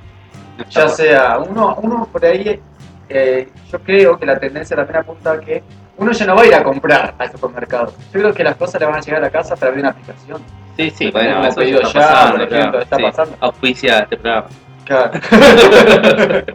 Ya 0.68 0.88
sea, 0.88 1.38
uno, 1.38 1.76
uno 1.82 2.08
por 2.10 2.24
ahí, 2.24 2.60
eh, 3.08 3.48
yo 3.70 3.78
creo 3.80 4.18
que 4.18 4.26
la 4.26 4.38
tendencia 4.38 4.76
también 4.76 4.98
apunta 4.98 5.32
a 5.32 5.40
que 5.40 5.62
uno 5.96 6.12
ya 6.12 6.26
no 6.26 6.34
va 6.34 6.42
a 6.42 6.46
ir 6.46 6.54
a 6.54 6.62
comprar 6.62 7.14
al 7.18 7.30
supermercado. 7.30 7.92
Yo 8.12 8.20
creo 8.20 8.34
que 8.34 8.44
las 8.44 8.56
cosas 8.56 8.80
le 8.80 8.86
van 8.86 8.96
a 8.96 9.00
llegar 9.00 9.20
a 9.20 9.26
la 9.26 9.30
casa 9.30 9.54
a 9.54 9.56
través 9.56 9.76
de 9.76 9.80
una 9.82 9.90
aplicación. 9.90 10.42
Sí, 10.76 10.90
sí, 10.90 11.10
bueno, 11.10 11.44
eso 11.46 11.56
pedido 11.56 11.82
está 11.82 12.00
ya, 12.00 12.08
pasando, 12.08 12.32
por 12.32 12.42
ejemplo, 12.42 12.70
claro, 12.70 12.82
está 12.82 12.96
sí. 12.96 13.02
pasando. 13.02 13.36
Auspicia 13.40 13.98
este 13.98 14.16
programa. 14.16 14.48
Claro. 14.86 15.20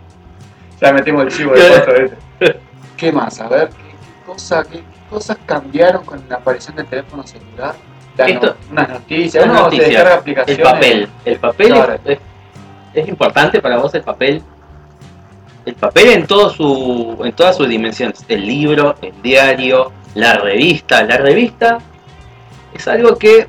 ya 0.82 0.94
metimos 0.94 1.24
el 1.24 1.32
chivo 1.32 1.54
de 1.54 1.68
cuatro 1.70 1.94
veces. 1.94 2.18
¿Qué 2.98 3.12
más? 3.12 3.40
A 3.40 3.48
ver, 3.48 3.70
¿qué, 3.70 3.76
qué 3.76 4.26
cosa, 4.26 4.64
qué, 4.64 4.80
qué 4.80 5.10
cosas 5.10 5.38
cambiaron 5.46 6.04
con 6.04 6.24
la 6.28 6.38
aparición 6.38 6.76
del 6.76 6.88
teléfono 6.88 7.26
celular? 7.28 7.76
Las 8.18 8.30
Esto- 8.30 8.56
unas 8.72 8.90
noticias, 8.90 9.46
uno 9.46 9.70
se 9.70 9.78
descarga 9.78 10.24
El 10.48 10.58
papel. 10.62 11.10
El 11.26 11.36
papel 11.38 11.68
Claro. 11.68 12.00
es, 12.06 12.18
es- 12.94 13.08
importante 13.10 13.62
para 13.62 13.78
vos 13.78 13.94
el 13.94 14.04
papel. 14.04 14.42
El 15.66 15.74
papel 15.76 16.10
en 16.12 16.28
todo 16.28 16.50
su, 16.50 17.20
en 17.26 17.34
todas 17.34 17.58
sus 17.58 17.68
dimensiones. 17.68 18.24
El 18.28 18.46
libro, 18.46 18.96
el 19.02 19.22
diario, 19.22 19.92
la 20.14 20.38
revista. 20.38 21.04
La 21.04 21.18
revista 21.18 21.80
es 22.74 22.88
algo 22.88 23.18
que 23.18 23.48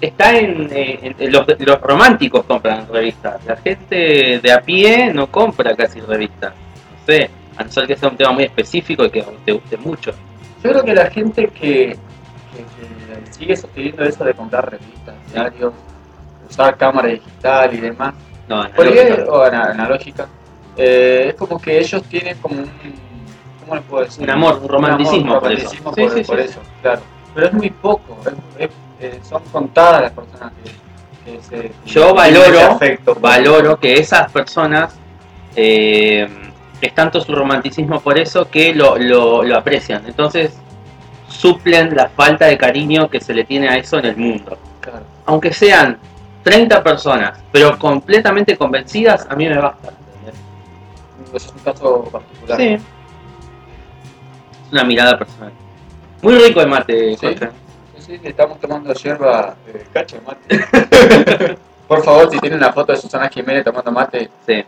está 0.00 0.36
en, 0.38 0.68
eh, 0.72 0.98
en- 1.02 1.16
en 1.18 1.32
los, 1.32 1.44
los 1.58 1.80
románticos 1.80 2.44
compran 2.44 2.86
revistas. 2.92 3.44
La 3.46 3.56
gente 3.56 4.40
de 4.42 4.52
a 4.52 4.60
pie 4.60 5.12
no 5.14 5.26
compra 5.28 5.74
casi 5.74 6.00
revistas. 6.00 6.52
No 6.52 7.06
sé, 7.06 7.30
a 7.56 7.64
no 7.64 7.70
ser 7.70 7.86
que 7.86 7.96
sea 7.96 8.08
un 8.10 8.16
tema 8.16 8.32
muy 8.32 8.44
específico 8.44 9.04
y 9.06 9.10
que 9.10 9.24
te 9.44 9.52
guste 9.52 9.76
mucho. 9.78 10.12
Yo 10.62 10.70
creo 10.70 10.84
que 10.84 10.94
la 10.94 11.10
gente 11.10 11.48
que 11.48 11.96
sigue 13.32 13.56
sosteniendo 13.56 14.04
eso 14.04 14.24
de 14.24 14.34
comprar 14.34 14.70
revistas, 14.70 15.14
diarios, 15.32 15.72
usar 16.48 16.76
cámara 16.76 17.08
digital 17.08 17.74
y 17.74 17.78
demás, 17.78 18.14
No, 18.48 18.62
analógico. 18.62 19.32
o 19.32 19.42
ana- 19.42 19.64
analógica, 19.70 20.26
eh, 20.76 21.26
es 21.30 21.34
como 21.34 21.60
que 21.60 21.78
ellos 21.78 22.02
tienen 22.04 22.36
como 22.38 22.56
un, 22.56 22.70
¿cómo 23.60 23.74
les 23.76 23.84
puedo 23.84 24.04
decir? 24.04 24.24
Un 24.24 24.30
amor, 24.30 24.58
un 24.62 24.68
romanticismo 24.68 25.34
un 25.34 25.40
por 25.40 25.52
eso. 25.52 25.62
romanticismo 25.70 25.94
Sí, 25.94 26.00
por, 26.02 26.10
sí, 26.12 26.24
por 26.24 26.38
sí. 26.38 26.44
eso, 26.48 26.60
claro. 26.82 27.00
Pero 27.34 27.46
es 27.46 27.52
muy 27.54 27.70
poco, 27.70 28.18
es- 28.26 28.64
es- 28.64 28.70
eh, 29.00 29.20
son 29.22 29.42
contadas 29.50 30.02
las 30.02 30.12
personas 30.12 30.52
que, 31.24 31.32
que 31.32 31.42
se... 31.42 31.72
Yo 31.86 32.08
que 32.14 32.20
valoro- 32.20 32.70
afecto 32.76 33.14
valoro 33.16 33.78
que 33.80 33.94
esas 33.94 34.30
personas 34.30 34.94
eh, 35.56 36.28
es 36.80 36.94
tanto 36.94 37.20
su 37.20 37.34
romanticismo 37.34 38.00
por 38.00 38.18
eso 38.18 38.48
que 38.50 38.74
lo, 38.74 38.96
lo, 38.98 39.42
lo 39.42 39.56
aprecian. 39.56 40.04
Entonces 40.06 40.56
suplen 41.42 41.94
la 41.96 42.08
falta 42.08 42.46
de 42.46 42.56
cariño 42.56 43.10
que 43.10 43.20
se 43.20 43.34
le 43.34 43.42
tiene 43.44 43.68
a 43.68 43.76
eso 43.76 43.98
en 43.98 44.04
el 44.06 44.16
mundo. 44.16 44.56
Claro. 44.80 45.04
Aunque 45.26 45.52
sean 45.52 45.98
30 46.44 46.82
personas, 46.84 47.40
pero 47.50 47.76
completamente 47.78 48.56
convencidas, 48.56 49.26
a 49.28 49.34
mí 49.34 49.48
me 49.48 49.58
basta. 49.58 49.92
Es 51.34 51.48
un 51.48 51.58
caso 51.60 52.04
particular. 52.12 52.58
Sí. 52.58 52.66
Es 52.74 52.80
una 54.70 54.84
mirada 54.84 55.18
personal. 55.18 55.50
Muy 56.20 56.34
rico 56.38 56.60
el 56.60 56.68
mate, 56.68 57.16
Sí. 57.16 57.26
Jorge. 57.26 57.48
Sí, 57.98 58.20
estamos 58.22 58.60
tomando 58.60 58.92
yerba 58.94 59.54
eh, 59.66 59.84
cacho 59.92 60.16
de 60.16 60.22
mate. 60.22 61.56
Por 61.88 62.04
favor, 62.04 62.30
si 62.30 62.38
tienen 62.38 62.58
una 62.58 62.72
foto 62.72 62.92
de 62.92 62.98
Susana 62.98 63.28
Jiménez 63.28 63.64
tomando 63.64 63.90
mate, 63.90 64.30
Sí. 64.46 64.64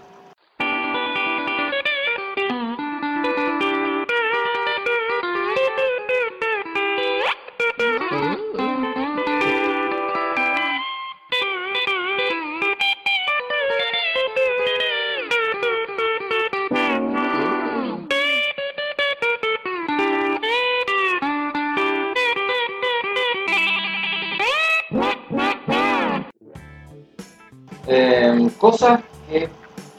Cosas 28.80 29.00
que 29.28 29.48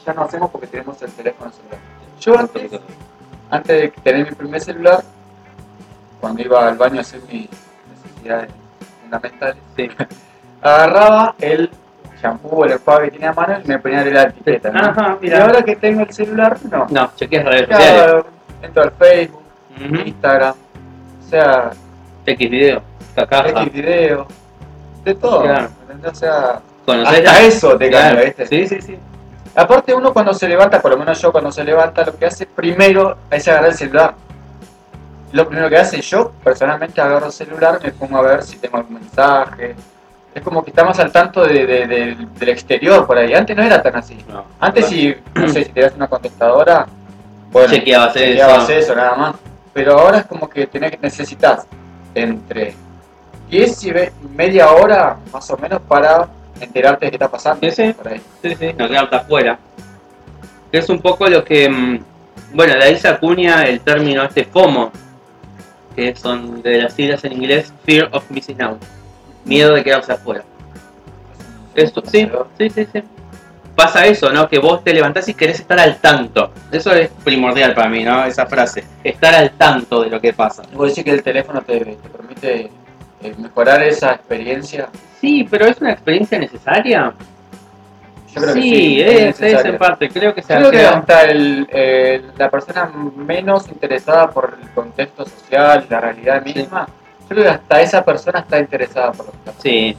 ya 0.05 0.13
no 0.13 0.21
hacemos 0.23 0.51
porque 0.51 0.67
tenemos 0.67 1.01
el 1.01 1.11
teléfono 1.11 1.51
celular. 1.51 1.79
Yo 2.19 2.37
antes, 2.39 2.71
antes 3.49 3.81
de 3.81 3.87
tener 4.03 4.29
mi 4.29 4.35
primer 4.35 4.61
celular, 4.61 5.03
cuando 6.21 6.41
iba 6.41 6.67
al 6.67 6.77
baño 6.77 6.99
a 6.99 7.01
hacer 7.01 7.21
mis 7.31 7.49
necesidades 8.03 8.51
fundamentales, 9.01 9.57
Sí. 9.75 9.89
agarraba 10.61 11.35
el 11.39 11.69
shampoo 12.21 12.49
o 12.61 12.65
el 12.65 12.71
enjuague 12.71 13.05
que 13.05 13.11
tenía 13.11 13.29
a 13.29 13.33
mano 13.33 13.59
y 13.63 13.67
me 13.67 13.77
ponía 13.79 14.03
de 14.03 14.11
la 14.11 14.23
etiqueta. 14.23 14.71
¿no? 14.71 14.79
Ajá, 14.79 15.17
y 15.21 15.31
ahora 15.31 15.61
que 15.63 15.75
tengo 15.75 16.01
el 16.01 16.11
celular, 16.11 16.57
no. 16.71 16.87
No, 16.89 17.11
chequeas 17.15 17.45
redes 17.45 17.67
sociales. 17.69 18.25
Entro 18.61 18.83
al 18.83 18.91
Facebook. 18.91 19.41
Instagram, 20.05 20.55
O 21.25 21.29
sea, 21.29 21.71
X 22.25 22.49
video, 22.49 22.81
cacaja. 23.13 23.49
X 23.63 23.73
video, 23.73 24.25
de 25.03 25.15
todo. 25.15 25.41
Claro. 25.43 25.69
O 26.09 26.15
sea, 26.15 26.61
Conocer 26.85 27.27
hasta 27.27 27.41
eso 27.41 27.77
te 27.77 27.89
Claro. 27.89 28.07
cambia, 28.17 28.25
¿viste? 28.25 28.45
Sí, 28.47 28.67
sí, 28.67 28.81
sí. 28.81 28.99
Aparte 29.55 29.93
uno 29.93 30.13
cuando 30.13 30.33
se 30.33 30.47
levanta, 30.47 30.81
por 30.81 30.91
lo 30.91 30.97
menos 30.97 31.19
yo 31.21 31.31
cuando 31.31 31.51
se 31.51 31.63
levanta, 31.63 32.03
lo 32.05 32.15
que 32.17 32.25
hace 32.25 32.45
primero 32.45 33.17
es 33.31 33.47
agarrar 33.47 33.69
el 33.69 33.75
celular. 33.75 34.13
Lo 35.31 35.47
primero 35.47 35.69
que 35.69 35.77
hace 35.77 36.01
yo, 36.01 36.31
personalmente 36.43 37.01
agarro 37.01 37.27
el 37.27 37.31
celular, 37.31 37.79
me 37.83 37.91
pongo 37.91 38.17
a 38.17 38.21
ver 38.21 38.43
si 38.43 38.57
tengo 38.57 38.77
algún 38.77 38.95
mensaje. 38.95 39.75
Es 40.33 40.43
como 40.43 40.63
que 40.63 40.69
estamos 40.71 40.99
al 40.99 41.11
tanto 41.11 41.43
de- 41.43 41.65
de- 41.65 41.87
de- 41.87 42.17
del 42.37 42.49
exterior 42.49 43.05
por 43.07 43.17
ahí. 43.17 43.33
Antes 43.33 43.55
no 43.55 43.63
era 43.63 43.81
tan 43.81 43.95
así. 43.95 44.17
No. 44.27 44.43
Antes 44.59 44.87
si, 44.87 45.15
no 45.33 45.47
sé, 45.47 45.63
si 45.63 45.71
te 45.71 45.81
das 45.81 45.93
una 45.95 46.07
contestadora, 46.07 46.85
bueno, 47.51 47.69
Chequeabas 47.69 48.13
chequeabas 48.13 48.63
eso. 48.69 48.73
eso, 48.73 48.95
nada 48.95 49.15
más. 49.15 49.35
Pero 49.73 49.97
ahora 49.99 50.19
es 50.19 50.25
como 50.25 50.49
que 50.49 50.67
tenés 50.67 50.99
necesitas 51.01 51.65
entre 52.13 52.75
10 53.49 53.83
y 53.85 53.93
media 54.35 54.71
hora 54.71 55.15
más 55.31 55.49
o 55.51 55.57
menos 55.57 55.81
para 55.87 56.27
enterarte 56.59 57.05
de 57.05 57.11
qué 57.11 57.15
está 57.15 57.29
pasando. 57.29 57.59
Sí, 57.69 57.71
sí. 57.71 57.93
por 57.93 58.07
ahí. 58.07 58.21
Sí, 58.41 58.55
sí, 58.55 58.73
no 58.77 58.87
quedarte 58.87 59.15
afuera. 59.15 59.59
Que 60.71 60.77
es 60.79 60.89
un 60.89 60.99
poco 60.99 61.27
lo 61.27 61.43
que. 61.43 61.69
mm, 61.69 61.99
Bueno, 62.53 62.73
de 62.73 62.83
ahí 62.83 62.97
se 62.97 63.07
acuña 63.07 63.63
el 63.63 63.81
término 63.81 64.23
este 64.23 64.45
FOMO, 64.45 64.91
que 65.95 66.15
son 66.15 66.61
de 66.61 66.83
las 66.83 66.93
siglas 66.93 67.23
en 67.25 67.33
inglés 67.33 67.73
Fear 67.85 68.09
of 68.11 68.29
Missing 68.29 68.61
Out. 68.61 68.81
Miedo 69.45 69.73
de 69.73 69.83
quedarse 69.83 70.13
afuera. 70.13 70.43
Esto, 71.75 72.01
sí, 72.05 72.29
sí, 72.57 72.69
sí, 72.69 72.87
sí. 72.91 73.03
Pasa 73.75 74.05
eso, 74.05 74.31
¿no? 74.31 74.47
Que 74.47 74.57
vos 74.57 74.81
te 74.85 74.93
levantás 74.93 75.27
y 75.27 75.33
querés 75.33 75.59
estar 75.59 75.77
al 75.77 75.97
tanto. 75.97 76.51
Eso 76.71 76.93
es 76.93 77.09
primordial 77.25 77.73
para 77.73 77.89
mí, 77.89 78.03
¿no? 78.05 78.23
Esa 78.23 78.45
frase. 78.45 78.85
Estar 79.03 79.35
al 79.35 79.51
tanto 79.51 80.01
de 80.03 80.09
lo 80.09 80.21
que 80.21 80.31
pasa. 80.31 80.63
¿Vos 80.73 80.87
decís 80.89 81.03
que 81.03 81.11
el 81.11 81.21
teléfono 81.21 81.61
te, 81.61 81.79
te 81.79 82.09
permite 82.09 82.71
eh, 83.21 83.35
mejorar 83.37 83.83
esa 83.83 84.13
experiencia? 84.13 84.87
Sí, 85.25 85.47
pero 85.49 85.65
es 85.65 85.81
una 85.81 85.91
experiencia 85.91 86.37
necesaria. 86.37 87.11
Yo 88.35 88.41
creo 88.41 88.53
sí, 88.53 88.61
que 88.61 88.75
sí. 88.75 89.01
es, 89.01 89.09
es 89.09 89.41
necesario. 89.41 89.71
en 89.71 89.77
parte. 89.79 90.09
Creo 90.09 90.35
que 90.35 90.41
se 90.43 90.55
creo 90.55 90.69
que 90.69 90.85
hasta 90.85 91.23
el, 91.23 91.67
eh, 91.71 92.21
la 92.37 92.51
persona 92.51 92.91
menos 93.15 93.67
interesada 93.69 94.29
por 94.29 94.55
el 94.61 94.69
contexto 94.69 95.25
social 95.25 95.85
la 95.89 95.99
realidad 95.99 96.43
Sí. 96.45 96.53
misma, 96.53 96.85
yo 97.21 97.27
creo 97.29 97.43
que 97.43 97.49
hasta 97.49 97.81
esa 97.81 98.05
persona 98.05 98.39
está 98.39 98.59
interesada 98.59 99.11
por 99.13 99.25
lo 99.25 99.31
que 99.31 99.37
está. 99.37 99.53
Sí. 99.63 99.97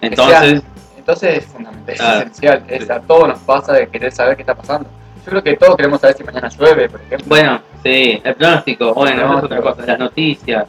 Entonces, 0.00 0.62
Entonces 0.96 1.38
es 1.38 1.44
fundamental, 1.46 1.94
es 1.96 2.20
esencial. 2.22 2.62
Es, 2.68 2.84
Sí. 2.84 2.92
a 2.92 3.00
todos 3.00 3.26
nos 3.28 3.38
pasa 3.40 3.72
de 3.72 3.88
querer 3.88 4.12
saber 4.12 4.36
qué 4.36 4.42
está 4.42 4.54
pasando. 4.54 4.88
Yo 5.24 5.30
creo 5.30 5.42
que 5.42 5.56
todos 5.56 5.76
queremos 5.76 6.00
saber 6.00 6.16
si 6.16 6.22
mañana 6.24 6.48
llueve, 6.48 6.88
por 6.88 7.00
ejemplo. 7.00 7.26
bueno, 7.28 7.60
sí, 7.82 8.20
el 8.22 8.34
pronóstico, 8.36 8.94
bueno, 8.94 9.22
eso 9.24 9.38
es 9.38 9.44
otra 9.44 9.60
cosa, 9.60 9.82
las 9.86 9.98
noticias. 9.98 10.66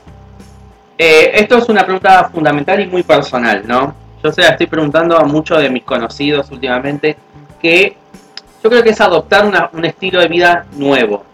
Eh, 1.04 1.32
esto 1.34 1.58
es 1.58 1.68
una 1.68 1.84
pregunta 1.84 2.30
fundamental 2.32 2.80
y 2.80 2.86
muy 2.86 3.02
personal, 3.02 3.64
¿no? 3.66 3.96
Yo 4.24 4.32
se 4.32 4.42
la 4.42 4.50
estoy 4.50 4.68
preguntando 4.68 5.18
a 5.18 5.24
muchos 5.26 5.60
de 5.60 5.68
mis 5.68 5.82
conocidos 5.82 6.52
últimamente, 6.52 7.18
que 7.60 7.98
yo 8.64 8.70
creo 8.70 8.84
que 8.84 8.92
es 8.92 9.02
adoptar 9.02 9.44
una- 9.48 9.68
un 9.74 9.84
estilo 9.84 10.20
de 10.20 10.28
vida 10.28 10.68
nuevo, 10.74 11.26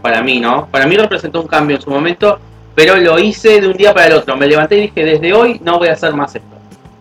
para 0.00 0.22
mí, 0.22 0.38
¿no? 0.38 0.66
Para 0.70 0.86
mí 0.86 0.96
representó 0.96 1.40
un 1.40 1.48
cambio 1.48 1.74
en 1.74 1.82
su 1.82 1.90
momento, 1.90 2.38
pero 2.76 2.94
lo 2.98 3.18
hice 3.18 3.60
de 3.60 3.66
un 3.66 3.72
día 3.76 3.92
para 3.92 4.06
el 4.06 4.12
otro. 4.12 4.36
Me 4.36 4.46
levanté 4.46 4.76
y 4.76 4.80
dije, 4.82 5.04
desde 5.04 5.32
hoy 5.32 5.60
no 5.64 5.78
voy 5.78 5.88
a 5.88 5.94
hacer 5.94 6.12
más 6.14 6.32
esto. 6.36 6.46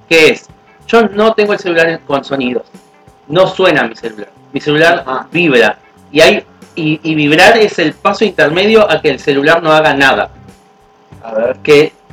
¿Qué 0.10 0.30
es? 0.30 0.48
Yo 0.88 1.04
no 1.04 1.32
tengo 1.34 1.54
el 1.54 1.60
celular 1.60 2.00
con 2.08 2.24
sonidos. 2.24 2.64
No 3.28 3.46
suena 3.46 3.84
mi 3.84 3.96
celular. 3.96 4.30
Mi 4.52 4.60
celular 4.60 5.04
Ajá. 5.06 5.28
vibra. 5.32 5.78
Y, 6.12 6.22
hay, 6.22 6.44
y, 6.74 7.00
y 7.04 7.14
vibrar 7.14 7.56
es 7.58 7.78
el 7.78 7.94
paso 7.94 8.26
intermedio 8.26 8.90
a 8.90 9.00
que 9.00 9.10
el 9.10 9.20
celular 9.20 9.62
no 9.62 9.72
haga 9.72 9.94
nada. 9.94 10.32
A 11.24 11.32
ver, 11.36 11.58
Que 11.58 11.72
¿cómo 11.74 12.00
se- 12.00 12.05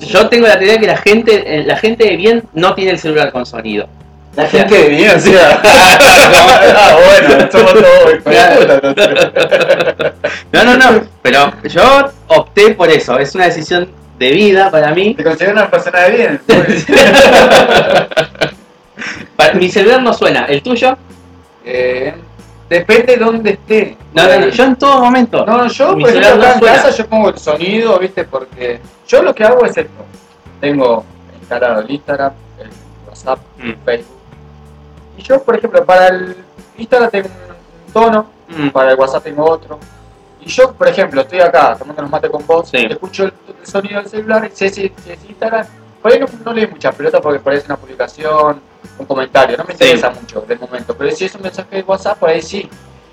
yo 0.00 0.28
tengo 0.28 0.46
la 0.46 0.58
teoría 0.58 0.78
que 0.78 0.86
la 0.86 0.96
gente, 0.96 1.42
eh, 1.46 1.64
la 1.64 1.76
gente 1.76 2.04
de 2.04 2.16
bien 2.16 2.42
no 2.52 2.74
tiene 2.74 2.92
el 2.92 2.98
celular 2.98 3.32
con 3.32 3.46
sonido. 3.46 3.88
La 4.36 4.46
gente 4.48 4.74
de 4.76 4.88
bien, 4.88 5.16
o 5.16 5.20
sea. 5.20 5.60
ah, 5.64 6.96
bueno, 7.06 7.48
somos 7.52 7.72
todos. 7.72 8.14
No, 10.52 10.64
no, 10.64 10.76
no. 10.76 11.04
Pero 11.22 11.52
yo 11.68 12.10
opté 12.26 12.70
por 12.74 12.90
eso. 12.90 13.18
Es 13.18 13.34
una 13.34 13.44
decisión 13.44 13.88
de 14.18 14.30
vida 14.32 14.70
para 14.70 14.92
mí. 14.92 15.14
¿Te 15.14 15.22
consideras 15.22 15.54
una 15.54 15.70
persona 15.70 16.00
de 16.00 16.10
bien? 16.10 16.40
Para- 19.36 19.54
mi 19.54 19.68
celular 19.68 20.02
no 20.02 20.12
suena. 20.12 20.46
¿El 20.46 20.62
tuyo? 20.62 20.96
Eh, 21.64 22.14
depende 22.68 23.16
de 23.16 23.24
dónde 23.24 23.50
esté. 23.50 23.96
No, 24.14 24.26
no, 24.26 24.40
no. 24.40 24.48
Yo 24.48 24.64
en 24.64 24.76
todo 24.76 25.00
momento. 25.00 25.44
No, 25.46 25.66
yo, 25.68 25.96
Mi 25.96 26.02
por 26.04 26.10
ejemplo, 26.10 26.42
acá 26.42 26.52
en 26.54 26.58
suena. 26.60 26.74
casa 26.76 26.90
yo 26.90 27.06
pongo 27.06 27.28
el 27.30 27.38
sonido, 27.38 27.98
¿viste? 27.98 28.24
Porque 28.24 28.80
yo 29.06 29.22
lo 29.22 29.34
que 29.34 29.44
hago 29.44 29.64
es 29.66 29.76
esto. 29.76 30.04
Tengo 30.60 31.04
instalado 31.40 31.80
el 31.80 31.90
Instagram, 31.90 32.32
el 32.60 32.70
WhatsApp, 33.08 33.38
Mm. 33.58 33.72
Facebook. 33.84 34.16
Y 35.18 35.22
yo, 35.22 35.42
por 35.42 35.56
ejemplo, 35.56 35.84
para 35.84 36.08
el 36.08 36.36
Instagram 36.78 37.10
tengo 37.10 37.28
un 37.86 37.92
tono, 37.92 38.26
Mm. 38.48 38.68
para 38.70 38.92
el 38.92 38.98
WhatsApp 38.98 39.24
tengo 39.24 39.44
otro. 39.48 39.78
Y 40.40 40.48
yo, 40.48 40.72
por 40.72 40.88
ejemplo, 40.88 41.20
estoy 41.22 41.40
acá 41.40 41.74
tomando 41.78 42.02
unos 42.02 42.10
mate 42.10 42.28
con 42.28 42.46
vos, 42.46 42.68
Sí. 42.68 42.76
escucho 42.90 43.24
el, 43.24 43.32
el 43.60 43.66
sonido 43.66 44.00
del 44.00 44.10
celular, 44.10 44.50
si, 44.52 44.68
si 44.68 44.92
es 45.08 45.24
Instagram. 45.28 45.66
Por 46.02 46.12
ahí 46.12 46.18
no, 46.20 46.26
no 46.44 46.52
leí 46.52 46.66
mucha 46.66 46.92
pelota 46.92 47.18
porque 47.20 47.38
parece 47.40 47.64
una 47.66 47.76
publicación, 47.76 48.60
un 48.98 49.06
comentario, 49.06 49.56
no 49.56 49.64
me 49.64 49.74
Sí. 49.74 49.84
interesa 49.84 50.10
mucho 50.10 50.40
del 50.42 50.58
momento. 50.58 50.94
Pero 50.96 51.10
si 51.14 51.24
es 51.24 51.34
un 51.34 51.42
mensaje 51.42 51.76
de 51.76 51.82
WhatsApp, 51.82 52.18
por 52.18 52.30
ahí 52.30 52.42
sí. 52.42 52.68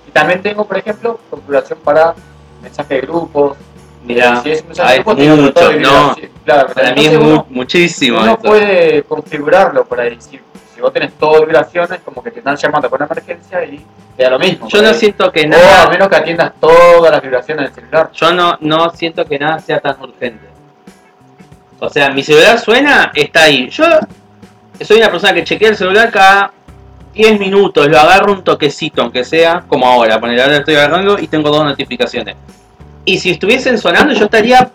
Y 0.08 0.12
también 0.12 0.42
tengo, 0.42 0.66
por 0.66 0.78
ejemplo, 0.78 1.20
configuración 1.30 1.80
para 1.84 2.14
mensaje 2.62 2.96
de 2.96 3.02
grupos. 3.02 3.58
Mirá, 4.04 4.42
si 4.42 4.52
es 4.52 4.62
un 4.62 4.68
mensaje 4.70 4.98
de 4.98 5.04
tengo 5.16 5.36
mucho, 5.38 5.70
de 5.70 5.80
no. 5.80 6.16
Claro, 6.44 6.74
Para 6.74 6.94
mí 6.94 7.06
es 7.06 7.16
uno- 7.18 7.46
muchísimo. 7.50 8.20
uno 8.22 8.38
puede 8.40 9.04
configurarlo 9.04 9.86
por 9.86 10.00
ahí. 10.02 10.18
Si, 10.20 10.40
si 10.74 10.82
vos 10.82 10.92
tenés 10.92 11.14
todo 11.14 11.46
vibraciones, 11.46 12.00
como 12.04 12.24
que 12.24 12.32
te 12.32 12.40
están 12.40 12.56
llamando 12.58 12.90
por 12.90 13.00
una 13.00 13.06
emergencia 13.12 13.64
y 13.64 13.86
te 14.18 14.24
da 14.24 14.32
lo 14.32 14.40
mismo. 14.40 14.68
Yo 14.68 14.82
no 14.82 14.88
ahí. 14.90 14.96
siento 14.96 15.32
que 15.32 15.42
O 15.42 15.46
a 15.46 15.48
nada. 15.50 15.90
menos 15.90 16.10
que 16.10 16.16
atiendas 16.16 16.52
todas 16.60 17.12
las 17.12 17.22
vibraciones 17.22 17.66
del 17.66 17.76
celular. 17.76 18.10
Yo 18.14 18.34
no, 18.34 18.58
no 18.60 18.90
siento 18.90 19.24
que 19.26 19.38
nada 19.38 19.60
sea 19.60 19.80
tan 19.80 20.02
urgente. 20.02 20.48
O 21.80 21.90
sea, 21.90 22.10
mi 22.10 22.24
celular 22.24 22.60
suena, 22.60 23.12
está 23.14 23.44
ahí. 23.44 23.70
Yo 23.70 23.86
soy 24.86 24.98
una 24.98 25.10
persona 25.12 25.34
que 25.34 25.44
chequea 25.44 25.70
el 25.70 25.76
celular 25.76 26.12
cada 26.12 26.52
10 27.14 27.40
minutos, 27.40 27.88
lo 27.88 28.00
agarro 28.00 28.32
un 28.34 28.44
toquecito, 28.44 29.02
aunque 29.02 29.24
sea 29.24 29.64
como 29.68 29.86
ahora. 29.86 30.20
Poner 30.20 30.40
ahora 30.42 30.58
estoy 30.58 30.76
agarrando 30.76 31.20
y 31.20 31.28
tengo 31.28 31.50
dos 31.50 31.64
notificaciones. 31.66 32.36
Y 33.06 33.18
si 33.20 33.32
estuviesen 33.32 33.78
sonando, 33.78 34.14
yo 34.14 34.26
estaría 34.26 34.70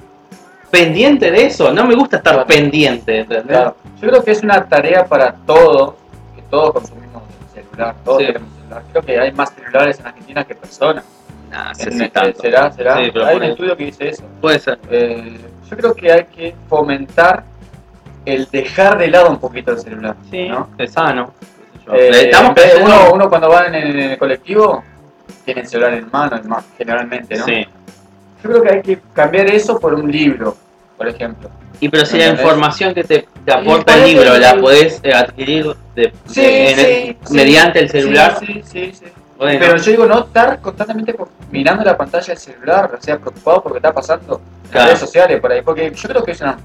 pendiente 0.70 1.30
de 1.30 1.46
eso. 1.46 1.72
No 1.72 1.86
me 1.86 1.94
gusta 1.94 2.18
estar 2.18 2.34
Claro. 2.34 2.46
pendiente, 2.46 3.20
¿entendés? 3.20 3.46
Claro. 3.46 3.76
Yo 4.00 4.08
creo 4.08 4.25
que 4.25 4.32
es 4.32 4.42
una 4.42 4.64
tarea 4.68 5.06
para 5.06 5.32
todos, 5.46 5.94
que 6.34 6.42
todos 6.50 6.72
consumimos 6.72 7.22
el 7.54 7.62
celular, 7.64 7.94
todos 8.04 8.18
Sí. 8.20 8.26
tenemos 8.26 8.48
celular. 8.60 8.82
Creo 8.92 9.02
que 9.04 9.20
hay 9.20 9.32
más 9.32 9.54
celulares 9.54 10.00
en 10.00 10.06
Argentina 10.06 10.44
que 10.44 10.54
personas. 10.54 11.04
Nah, 11.50 11.72
En- 11.78 12.10
tanto. 12.10 12.40
¿Será? 12.42 12.72
¿Será? 12.72 12.96
Sí, 12.96 13.12
hay 13.25 13.36
un 13.36 13.42
estudio 13.44 13.76
que 13.76 13.84
dice 13.84 14.08
eso. 14.08 14.25
Puede 14.40 14.58
ser. 14.58 14.78
Eh, 14.90 15.38
yo 15.70 15.76
creo 15.76 15.94
que 15.94 16.12
hay 16.12 16.25
que 16.25 16.54
fomentar 16.68 17.44
el 18.26 18.49
dejar 18.50 18.99
de 18.99 19.09
lado 19.09 19.30
un 19.30 19.38
poquito 19.38 19.73
el 19.73 19.78
celular. 19.78 20.16
Sí, 20.30 20.49
¿no? 20.49 20.68
es 20.76 20.92
sano. 20.92 21.33
Eh, 21.92 22.30
cayendo- 22.33 22.85
uno, 22.85 23.12
uno 23.14 23.28
cuando 23.28 23.49
va 23.49 23.66
en 23.66 23.75
el, 23.76 23.99
en 24.00 24.11
el 24.11 24.18
colectivo 24.18 24.83
tiene 25.45 25.61
el 25.62 25.66
celular 25.68 25.95
en 25.95 26.09
mano, 26.11 26.37
en 26.37 26.49
ma- 26.49 26.64
generalmente, 26.76 27.37
¿no? 27.37 27.45
Sí. 27.45 27.64
Yo 28.42 28.50
creo 28.50 28.62
que 28.62 28.71
hay 28.71 28.83
que 28.83 28.99
cambiar 29.14 29.47
eso 29.47 29.78
por 29.78 29.95
un 29.95 30.11
libro, 30.11 30.56
por 30.99 31.06
ejemplo. 31.09 31.49
Y 31.80 31.88
pero 31.88 32.04
si 32.04 32.18
la 32.18 32.28
información 32.28 32.92
que 32.95 33.04
te, 33.04 33.28
te 33.45 33.52
aporta 33.52 33.92
por 33.92 34.02
el 34.02 34.09
libro 34.09 34.35
el- 34.35 34.40
la 34.42 34.56
podés 34.61 34.99
eh, 35.04 35.12
adquirir 35.14 35.66
de- 35.95 36.12
Sí, 36.26 36.40
de- 36.40 36.71
en 36.73 36.78
el- 36.80 36.87
sí, 36.87 37.18
sí. 37.26 37.35
mediante 37.35 37.78
el 37.80 37.88
celular, 37.90 38.37
Sí, 38.40 38.62
sí, 38.64 38.92
sí. 38.92 39.04
bueno, 39.38 39.59
Pero 39.61 39.76
yo 39.76 39.90
digo, 39.92 40.06
no 40.06 40.21
estar 40.21 40.61
constantemente 40.61 41.14
con- 41.14 41.28
mirando 41.52 41.85
la 41.85 41.97
pantalla 41.97 42.26
del 42.26 42.38
celular, 42.38 42.90
o 42.99 43.00
sea, 43.00 43.18
preocupado 43.18 43.62
por 43.62 43.71
lo 43.71 43.75
que 43.75 43.78
está 43.87 43.92
pasando 43.95 44.40
en 44.64 44.71
Claro. 44.71 44.78
las 44.80 44.85
redes 44.87 44.99
sociales 45.00 45.40
por 45.40 45.52
ahí, 45.52 45.62
porque 45.62 45.92
yo 45.95 46.09
creo 46.09 46.25
que 46.25 46.33
es 46.33 46.40
una, 46.40 46.59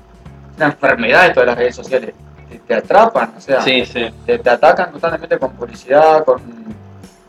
una 0.62 0.72
enfermedad 0.74 1.24
de 1.28 1.34
todas 1.34 1.48
las 1.48 1.58
redes 1.58 1.76
sociales. 1.76 2.14
Te, 2.50 2.60
te 2.60 2.74
atrapan, 2.76 3.34
o 3.38 3.42
sea, 3.42 3.62
sí, 3.62 3.86
sí. 3.86 4.10
te, 4.26 4.38
te 4.40 4.50
atacan 4.50 4.92
constantemente 4.92 5.40
con 5.40 5.52
publicidad, 5.52 6.24
con, 6.24 6.42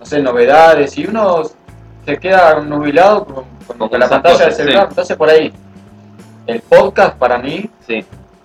no 0.01 0.05
sé, 0.07 0.21
novedades, 0.21 0.97
y 0.99 1.07
uno 1.07 1.43
se 2.05 2.19
queda 2.19 2.61
nubilado 2.61 3.25
con, 3.25 3.35
con- 3.67 3.79
Con 3.79 3.89
con 3.89 4.01
la 4.01 4.09
pantalla 4.09 4.35
cosas, 4.35 4.47
del 4.49 4.57
celular. 4.57 4.83
sí. 4.85 4.89
Entonces, 4.91 5.17
por 5.17 5.29
ahí, 5.31 5.53
el 6.47 6.61
podcast 6.61 7.17
para 7.17 7.39
mí 7.39 7.71
Sí. 7.87 8.05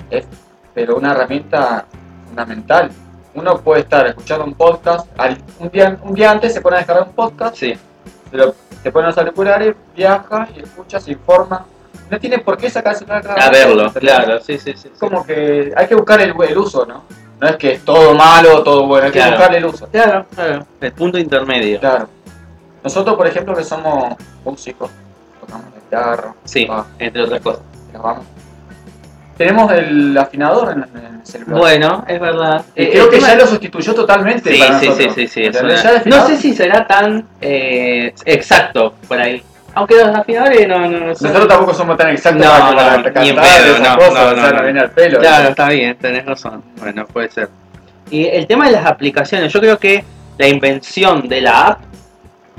es 0.10 0.25
pero 0.74 0.96
una 0.98 1.12
herramienta 1.12 1.86
fundamental. 2.27 2.91
Uno 3.34 3.58
puede 3.58 3.82
estar 3.82 4.06
escuchando 4.08 4.46
un 4.46 4.53
podcast, 4.53 5.08
al- 5.17 5.38
un, 5.60 5.70
día, 5.72 5.98
un 6.03 6.13
día 6.13 6.29
antes 6.32 6.53
se 6.53 6.62
pone 6.62 6.75
a 6.75 6.79
descargar 6.79 7.08
un 7.08 7.13
podcast, 7.13 7.56
Sí, 7.56 7.74
se, 8.29 8.38
lo- 8.38 8.53
se 8.84 8.91
pone 8.91 9.08
los 9.08 9.17
auriculares, 9.17 9.75
viaja 9.96 10.48
y 10.56 10.60
escucha, 10.62 11.00
se 11.00 11.12
informa. 11.13 11.65
No 12.10 12.20
tiene 12.20 12.40
por 12.40 12.58
qué 12.58 12.70
sacarse 12.70 13.06
cada 13.06 13.34
a 13.34 13.50
verlo, 13.50 13.92
claro, 13.94 14.40
sí, 14.40 14.58
sí, 14.58 14.74
sí. 14.76 14.90
Es 14.94 15.00
como 15.00 15.26
que 15.26 15.74
hay 15.76 15.88
que 15.88 15.96
buscar 15.96 16.22
el, 16.22 16.34
el 16.42 16.58
uso, 16.58 16.86
¿no? 16.86 17.04
No 17.40 17.48
es 17.48 17.56
que 17.58 17.74
es 17.74 17.86
todo 17.86 18.14
malo 18.16 18.58
o 18.58 18.64
todo 18.64 18.88
bueno, 18.88 19.06
hay 19.08 19.12
que 19.12 19.20
Claro. 19.20 19.38
buscar 19.38 19.56
el 19.56 19.66
uso. 19.66 19.88
Claro, 19.88 20.26
claro. 20.34 20.66
El 20.82 20.92
punto 20.94 21.18
intermedio. 21.18 21.80
Claro. 21.80 22.08
Nosotros, 22.84 23.16
por 23.18 23.28
ejemplo, 23.28 23.54
que 23.56 23.64
somos 23.64 24.16
músicos, 24.46 24.90
tocamos 25.42 25.66
la 25.74 25.80
guitarra, 25.82 26.34
Sí, 26.46 26.66
va, 26.66 26.86
entre 26.98 27.22
otras 27.24 27.42
cosas. 27.42 27.62
Tenemos 29.38 29.72
el 29.72 30.18
afinador 30.18 30.72
en, 30.72 30.84
en 30.98 31.16
el 31.20 31.26
celular. 31.26 31.60
Bueno, 31.60 32.06
es 32.08 32.20
verdad. 32.20 32.66
Eh, 32.76 32.90
creo 32.92 33.10
que 33.10 33.20
ya 33.20 33.36
lo 33.36 33.46
sustituyó 33.46 33.94
totalmente. 33.94 34.52
Sí, 34.52 34.60
para 34.60 34.80
sí, 34.80 34.90
sí, 34.98 35.10
sí, 35.14 35.28
sí, 35.28 35.44
una- 35.60 36.02
No 36.06 36.26
sé 36.28 36.38
si 36.38 36.56
será 36.56 36.88
tan 36.88 37.28
eh, 37.40 38.14
exacto 38.26 38.96
por 39.08 39.20
ahí. 39.20 39.44
Aunque 39.77 39.96
los 39.96 40.07
afinadores 40.15 40.67
no, 40.67 40.79
no, 40.79 40.88
no 40.89 41.15
son- 41.15 41.27
Nosotros 41.27 41.48
tampoco 41.48 41.74
somos 41.74 41.98
tan 41.98 42.10
exactos 42.10 42.46
No, 42.46 42.51
para, 42.51 42.69
no, 42.72 42.75
para 42.75 42.98
ni 42.98 43.03
cantar 43.03 43.27
en 43.27 43.36
pedo, 43.36 43.75
esas 43.75 43.79
no, 43.79 43.96
cosas, 43.98 44.13
no, 44.13 44.31
o 44.31 44.36
sea, 44.43 44.51
no, 44.53 44.63
viene 44.63 44.79
al 44.79 44.91
pelo. 44.91 45.19
Claro, 45.19 45.43
¿no? 45.43 45.50
está 45.50 45.69
bien, 45.69 45.98
tenés 45.98 46.25
razón. 46.25 46.63
Bueno, 46.77 47.05
puede 47.05 47.29
ser. 47.29 47.50
Y 48.10 48.25
el 48.25 48.48
tema 48.48 48.65
de 48.65 48.72
las 48.72 48.86
aplicaciones, 48.86 49.51
yo 49.53 49.60
creo 49.60 49.77
que 49.77 50.03
la 50.38 50.48
invención 50.48 51.27
de 51.27 51.41
la 51.41 51.67
app 51.67 51.79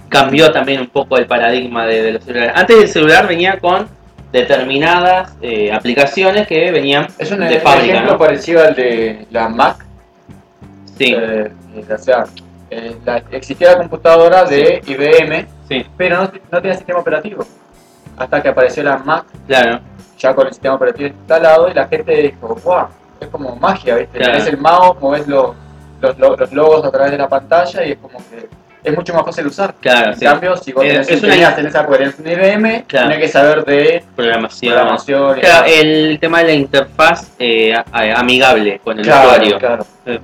cambió 0.08 0.50
también 0.52 0.80
un 0.80 0.88
poco 0.88 1.16
el 1.18 1.26
paradigma 1.26 1.86
de, 1.86 2.02
de 2.02 2.12
los 2.12 2.24
celulares. 2.24 2.52
Antes 2.54 2.76
el 2.78 2.88
celular 2.88 3.26
venía 3.28 3.58
con 3.58 3.88
determinadas 4.32 5.34
eh, 5.40 5.72
aplicaciones 5.72 6.46
que 6.46 6.70
venían 6.70 7.06
Es 7.18 7.30
un, 7.30 7.40
de 7.40 7.54
un 7.56 7.60
fábrica, 7.62 7.92
ejemplo 7.94 8.12
¿no? 8.12 8.18
parecido 8.18 8.62
al 8.62 8.74
de 8.74 9.26
la 9.30 9.48
Mac. 9.48 9.84
Sí, 10.98 11.14
eh, 11.16 11.50
o 11.90 11.98
sea, 11.98 12.24
eh, 12.70 12.96
la- 13.04 13.22
existía 13.30 13.72
la 13.72 13.78
computadora 13.78 14.44
de 14.44 14.82
IBM, 14.86 15.46
sí, 15.68 15.86
pero 15.96 16.16
no, 16.22 16.32
no 16.50 16.60
tenía 16.62 16.76
sistema 16.76 16.98
operativo. 17.00 17.44
Hasta 18.16 18.42
que 18.42 18.48
apareció 18.48 18.82
la 18.82 18.98
Mac, 18.98 19.24
claro. 19.46 19.80
ya 20.18 20.34
con 20.34 20.46
el 20.46 20.52
sistema 20.52 20.74
operativo 20.74 21.08
instalado, 21.08 21.68
y 21.70 21.74
la 21.74 21.86
gente 21.86 22.12
dijo, 22.22 22.56
wow, 22.64 22.86
es 23.20 23.28
como 23.28 23.54
magia, 23.56 23.96
¿viste? 23.96 24.18
Claro. 24.18 24.32
Tenés 24.32 24.48
el 24.48 24.58
mouse, 24.58 25.00
movés 25.00 25.26
los, 25.28 25.54
los, 26.00 26.18
lo- 26.18 26.36
los 26.36 26.52
logos 26.52 26.84
a 26.84 26.90
través 26.90 27.12
de 27.12 27.18
la 27.18 27.28
pantalla 27.28 27.84
y 27.84 27.92
es 27.92 27.98
como 27.98 28.18
que 28.18 28.48
es 28.84 28.96
mucho 28.96 29.12
más 29.12 29.24
fácil 29.24 29.46
usar. 29.46 29.74
Claro, 29.80 30.12
en 30.12 30.18
sí. 30.18 30.24
cambio, 30.24 30.56
si 30.56 30.72
vos 30.72 30.84
Eh, 30.84 30.88
tenés, 30.90 31.08
es 31.10 31.20
tenías, 31.20 31.56
tenés 31.56 31.74
que 31.74 31.96
tenés 31.96 32.18
un 32.18 32.26
IBM, 32.28 32.84
Claro. 32.86 33.08
tenés 33.08 33.22
que 33.24 33.28
saber 33.28 33.64
de 33.64 34.04
Programación. 34.16 34.72
programación. 34.74 35.40
Claro, 35.40 35.66
el 35.68 36.18
tema 36.20 36.38
de 36.38 36.44
la 36.44 36.52
interfaz 36.52 37.32
eh, 37.38 37.74
amigable 37.92 38.80
con 38.82 38.98
el 38.98 39.08
usuario. 39.08 39.58
claro. 39.58 39.84
Sí. 40.06 40.18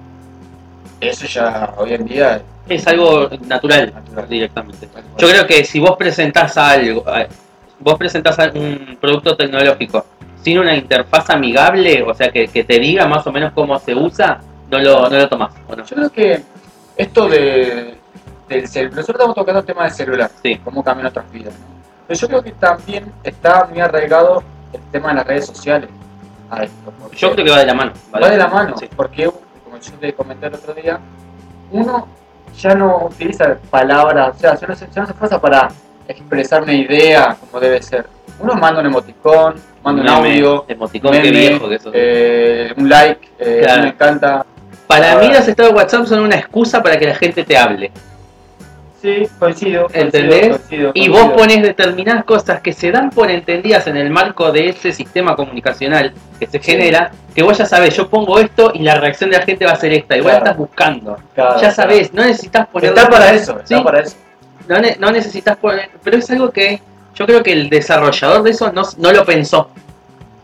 Eso 1.10 1.26
ya 1.26 1.74
hoy 1.76 1.94
en 1.94 2.04
día 2.06 2.42
Es 2.68 2.86
algo 2.86 3.28
natural, 3.46 3.92
Natural. 3.94 4.28
directamente. 4.28 4.88
Yo 5.18 5.28
creo 5.28 5.46
que 5.46 5.64
si 5.64 5.80
vos 5.80 5.96
presentás 5.98 6.56
algo, 6.56 7.04
vos 7.80 7.94
presentás 7.98 8.38
un 8.54 8.96
producto 9.00 9.36
tecnológico 9.36 10.04
sin 10.42 10.58
una 10.58 10.74
interfaz 10.74 11.30
amigable, 11.30 12.02
o 12.02 12.14
sea, 12.14 12.30
que, 12.30 12.48
que 12.48 12.64
te 12.64 12.78
diga 12.78 13.06
más 13.06 13.26
o 13.26 13.32
menos 13.32 13.52
cómo 13.52 13.78
se 13.78 13.94
usa, 13.94 14.40
no 14.70 14.78
lo, 14.78 15.08
no 15.08 15.16
lo 15.18 15.28
tomás, 15.28 15.52
¿o 15.68 15.76
no? 15.76 15.84
Yo 15.84 15.96
creo 15.96 16.10
que 16.12 16.42
esto 16.96 17.28
de, 17.28 17.94
del 18.48 18.68
celular, 18.68 18.96
nosotros 18.96 19.16
estamos 19.16 19.34
tocando 19.34 19.60
el 19.60 19.66
tema 19.66 19.82
del 19.84 19.92
celular, 19.92 20.30
Sí. 20.42 20.56
cómo 20.64 20.82
cambian 20.84 21.02
nuestras 21.04 21.30
vidas. 21.32 21.54
¿no? 21.54 21.66
Pero 22.06 22.20
yo 22.20 22.28
creo 22.28 22.42
que 22.42 22.52
también 22.52 23.12
está 23.22 23.64
muy 23.70 23.80
arraigado 23.80 24.42
el 24.72 24.80
tema 24.90 25.08
de 25.10 25.14
las 25.16 25.26
redes 25.26 25.46
sociales 25.46 25.88
a 26.50 26.62
esto. 26.64 26.92
porque 27.00 27.16
Yo 27.16 27.32
creo 27.32 27.44
que 27.46 27.50
va 27.50 27.58
de 27.58 27.66
la 27.66 27.74
mano. 27.74 27.92
va 28.14 28.28
de 28.30 28.36
la 28.38 28.48
mano, 28.48 28.76
Sí. 28.78 28.86
porque 28.94 29.30
como 29.74 29.82
yo 29.82 29.92
te 29.98 30.12
comenté 30.12 30.46
el 30.46 30.54
otro 30.54 30.74
día, 30.74 30.98
uno 31.72 32.06
ya 32.56 32.74
no 32.74 33.06
utiliza 33.06 33.56
palabras, 33.70 34.36
o 34.36 34.38
sea, 34.38 34.54
ya 34.54 34.66
no 34.66 34.76
se, 34.76 34.86
ya 34.90 35.00
no 35.00 35.06
se 35.06 35.12
esfuerza 35.12 35.40
para 35.40 35.68
expresar 36.06 36.62
una 36.62 36.72
idea 36.72 37.36
como 37.40 37.60
debe 37.60 37.82
ser. 37.82 38.06
Uno 38.38 38.54
manda 38.54 38.80
un 38.80 38.86
emoticón, 38.86 39.54
manda 39.82 40.02
un 40.02 40.22
Meme, 40.22 40.28
audio, 40.34 40.64
Emoticón, 40.68 41.12
qué 41.12 41.18
meme, 41.22 41.30
viejo 41.30 41.68
que 41.68 41.74
eso. 41.76 41.90
eh, 41.92 42.72
un 42.76 42.88
like, 42.88 43.28
eh, 43.38 43.60
Claro. 43.64 43.82
me 43.82 43.88
encanta. 43.88 44.46
Para 44.86 45.12
ah. 45.12 45.16
mí 45.16 45.28
los 45.28 45.48
estados 45.48 45.72
de 45.72 45.76
WhatsApp 45.78 46.06
son 46.06 46.20
una 46.20 46.36
excusa 46.36 46.82
para 46.82 46.96
que 46.96 47.06
la 47.06 47.14
gente 47.14 47.42
te 47.44 47.56
hable. 47.56 47.90
Sí, 49.04 49.28
coincido. 49.38 49.86
¿Entendés? 49.92 50.48
coincido, 50.48 50.90
Y 50.94 51.08
coincido. 51.08 51.26
vos 51.26 51.32
pones 51.42 51.60
determinadas 51.62 52.24
cosas 52.24 52.62
que 52.62 52.72
se 52.72 52.90
dan 52.90 53.10
por 53.10 53.30
entendidas 53.30 53.86
en 53.86 53.98
el 53.98 54.08
marco 54.08 54.50
de 54.50 54.70
ese 54.70 54.92
sistema 54.92 55.36
comunicacional 55.36 56.14
que 56.40 56.46
se 56.46 56.58
Sí. 56.58 56.70
genera, 56.72 57.10
que 57.34 57.42
vos 57.42 57.58
ya 57.58 57.66
sabés, 57.66 57.94
yo 57.94 58.08
pongo 58.08 58.38
esto 58.38 58.70
y 58.72 58.78
la 58.78 58.94
reacción 58.94 59.28
de 59.28 59.36
la 59.36 59.44
gente 59.44 59.66
va 59.66 59.72
a 59.72 59.76
ser 59.76 59.92
esta, 59.92 60.16
la 60.16 60.22
Claro. 60.22 60.38
estás 60.38 60.56
buscando. 60.56 61.18
Claro, 61.34 61.60
ya 61.60 61.70
sabés, 61.70 62.14
no 62.14 62.24
necesitas 62.24 62.66
poner... 62.68 62.88
Está 62.94 63.10
para 63.10 63.30
eso, 63.34 63.58
está 63.60 63.76
Sí. 63.76 63.84
para 63.84 64.00
eso. 64.00 64.16
No, 64.68 64.78
ne- 64.78 64.96
no 64.98 65.10
necesitas 65.10 65.58
poner... 65.58 65.90
Pero 66.02 66.16
es 66.16 66.30
algo 66.30 66.50
que 66.50 66.80
yo 67.14 67.26
creo 67.26 67.42
que 67.42 67.52
el 67.52 67.68
desarrollador 67.68 68.42
de 68.42 68.52
eso 68.52 68.72
no, 68.72 68.84
no 68.96 69.12
lo 69.12 69.22
pensó. 69.26 69.68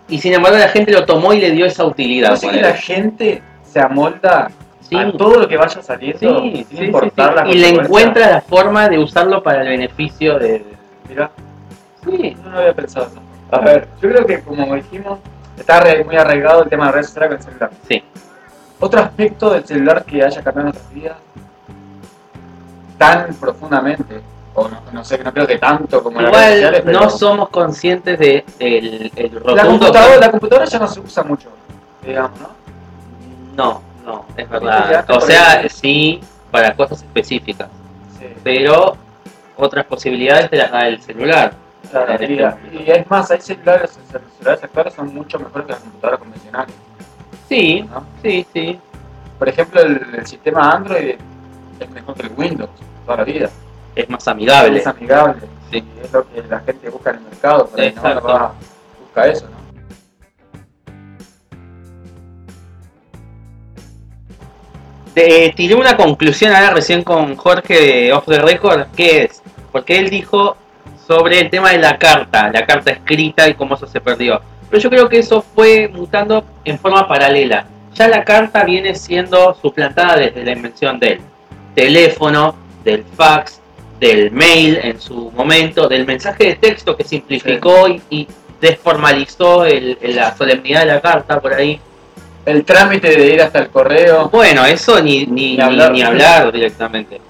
Y 0.06 0.18
sin 0.20 0.34
embargo 0.34 0.58
la 0.58 0.68
gente 0.68 0.92
lo 0.92 1.06
tomó 1.06 1.32
y 1.32 1.40
le 1.40 1.52
dio 1.52 1.64
esa 1.64 1.86
utilidad. 1.86 2.36
Sé 2.36 2.50
que 2.50 2.60
la 2.60 2.74
gente 2.74 3.42
se 3.72 3.80
amolda 3.80 4.50
Sí. 4.90 4.96
a 4.96 5.12
todo 5.12 5.38
lo 5.38 5.48
que 5.48 5.56
vaya 5.56 5.82
saliendo 5.82 6.40
Sí, 6.40 6.66
sin 6.68 6.84
importar 6.84 7.34
las 7.34 7.48
Y 7.48 7.54
le 7.54 7.68
encuentra 7.68 8.28
la 8.28 8.40
forma 8.40 8.88
de 8.88 8.98
usarlo 8.98 9.42
para 9.42 9.62
el 9.62 9.68
beneficio 9.68 10.38
de... 10.38 10.64
Mirá, 11.08 11.30
Sí, 12.04 12.36
no 12.44 12.50
lo 12.50 12.58
había 12.58 12.74
pensado 12.74 13.06
eso. 13.06 13.20
A 13.50 13.60
ver, 13.60 13.88
yo 14.02 14.08
creo 14.10 14.26
que 14.26 14.42
como 14.42 14.74
dijimos, 14.74 15.18
está 15.56 15.82
muy 16.04 16.16
arraigado 16.16 16.64
el 16.64 16.68
tema 16.68 16.86
de 16.86 16.92
redes 16.92 17.06
sociales 17.06 17.28
con 17.30 17.38
el 17.38 17.44
celular. 17.44 17.70
sí. 17.88 18.04
Otro 18.82 19.00
aspecto 19.00 19.50
del 19.50 19.64
celular 19.64 20.04
que 20.04 20.22
haya 20.24 20.42
cambiado 20.42 20.70
nuestras 20.70 20.94
vidas 20.94 21.16
tan 22.96 23.34
profundamente, 23.34 24.20
o 24.54 24.68
no, 24.68 24.78
no 24.92 25.04
sé, 25.04 25.18
no 25.24 25.32
creo 25.32 25.46
que 25.46 25.58
tanto 25.58 26.02
como 26.02 26.20
las 26.20 26.30
redes 26.32 26.40
Igual 26.40 26.52
sociales, 26.54 26.82
pero 26.84 27.00
no 27.00 27.10
somos 27.10 27.48
conscientes 27.48 28.18
de 28.18 28.44
el, 28.58 29.12
el 29.16 29.42
la 29.44 29.64
computadora, 29.64 30.16
la 30.18 30.30
computadora 30.30 30.66
ya 30.66 30.78
no 30.78 30.86
se 30.88 31.00
usa 31.00 31.22
mucho, 31.22 31.48
digamos, 32.04 32.38
¿no? 32.40 32.48
No, 33.56 33.82
no, 34.10 34.24
es 34.36 34.48
verdad. 34.48 35.04
O 35.08 35.20
sea, 35.20 35.68
sí, 35.68 36.20
para 36.50 36.74
cosas 36.74 37.02
específicas. 37.02 37.68
Sí. 38.18 38.26
Pero 38.42 38.96
otras 39.56 39.84
posibilidades 39.86 40.50
te 40.50 40.56
las 40.56 40.70
da 40.70 40.88
el 40.88 41.00
celular. 41.00 41.52
Claro, 41.90 42.12
este 42.12 42.32
y, 42.72 42.90
es 42.90 43.10
más, 43.10 43.30
hay 43.30 43.40
celulares, 43.40 43.98
celulares 44.10 44.64
actuales 44.64 44.94
son 44.94 45.14
mucho 45.14 45.38
mejores 45.38 45.66
que 45.66 45.72
las 45.72 45.80
computadoras 45.80 46.20
convencionales. 46.20 46.74
Sí, 47.48 47.82
¿no? 47.90 48.04
sí, 48.22 48.46
sí. 48.52 48.78
Por 49.38 49.48
ejemplo, 49.48 49.80
el, 49.80 50.06
el 50.18 50.26
sistema 50.26 50.72
Android 50.72 51.14
es 51.80 51.90
mejor 51.90 52.14
que 52.14 52.22
el 52.26 52.32
Windows 52.36 52.70
toda 53.06 53.18
la 53.18 53.24
vida. 53.24 53.50
Es 53.96 54.08
más 54.08 54.28
amigable. 54.28 54.78
Es 54.78 54.86
amigable. 54.86 55.40
Sí. 55.70 55.78
Y 55.78 56.04
es 56.04 56.12
lo 56.12 56.28
que 56.28 56.42
la 56.42 56.60
gente 56.60 56.90
busca 56.90 57.10
en 57.10 57.16
el 57.16 57.22
mercado. 57.22 57.70
Ahí, 57.76 57.92
¿no? 57.96 58.02
Va- 58.02 58.52
busca 59.00 59.26
eso, 59.26 59.46
¿no? 59.46 59.59
Te 65.14 65.52
tiré 65.56 65.74
una 65.74 65.96
conclusión 65.96 66.52
ahora 66.52 66.70
recién 66.70 67.02
con 67.02 67.34
Jorge 67.36 67.80
de 67.80 68.12
Off 68.12 68.26
the 68.26 68.38
Record, 68.38 68.86
que 68.96 69.24
es, 69.24 69.42
porque 69.72 69.98
él 69.98 70.08
dijo 70.08 70.56
sobre 71.06 71.40
el 71.40 71.50
tema 71.50 71.70
de 71.72 71.78
la 71.78 71.98
carta, 71.98 72.50
la 72.52 72.64
carta 72.64 72.92
escrita 72.92 73.48
y 73.48 73.54
cómo 73.54 73.74
eso 73.74 73.86
se 73.88 74.00
perdió. 74.00 74.40
Pero 74.70 74.80
yo 74.80 74.88
creo 74.90 75.08
que 75.08 75.18
eso 75.18 75.42
fue 75.42 75.88
mutando 75.88 76.44
en 76.64 76.78
forma 76.78 77.08
paralela. 77.08 77.66
Ya 77.94 78.06
la 78.06 78.22
carta 78.24 78.62
viene 78.62 78.94
siendo 78.94 79.52
suplantada 79.60 80.16
desde 80.16 80.44
la 80.44 80.52
invención 80.52 81.00
del 81.00 81.20
teléfono, 81.74 82.54
del 82.84 83.04
fax, 83.16 83.60
del 83.98 84.30
mail 84.30 84.78
en 84.82 85.00
su 85.00 85.32
momento, 85.32 85.88
del 85.88 86.06
mensaje 86.06 86.44
de 86.44 86.54
texto 86.54 86.96
que 86.96 87.02
simplificó 87.04 87.88
y, 87.88 88.00
y 88.10 88.28
desformalizó 88.60 89.64
el- 89.64 89.98
la 90.02 90.36
solemnidad 90.36 90.80
de 90.80 90.86
la 90.86 91.00
carta 91.00 91.40
por 91.40 91.52
ahí. 91.52 91.80
El 92.46 92.64
trámite 92.64 93.10
de 93.10 93.26
ir 93.34 93.42
hasta 93.42 93.58
el 93.60 93.68
correo. 93.68 94.28
Bueno, 94.30 94.64
eso 94.64 95.00
ni, 95.02 95.26
ni, 95.26 95.26
Ni 95.26 95.56
ni- 95.56 95.60
hablar. 95.60 95.92
ni 95.92 96.02
hablar 96.02 96.52
directamente. 96.52 97.20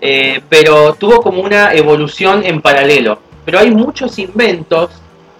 Eh, 0.00 0.40
pero 0.48 0.94
tuvo 0.94 1.20
como 1.22 1.42
una 1.42 1.72
evolución 1.72 2.44
en 2.44 2.60
paralelo. 2.60 3.18
Pero 3.44 3.58
hay 3.58 3.70
muchos 3.70 4.18
inventos 4.18 4.90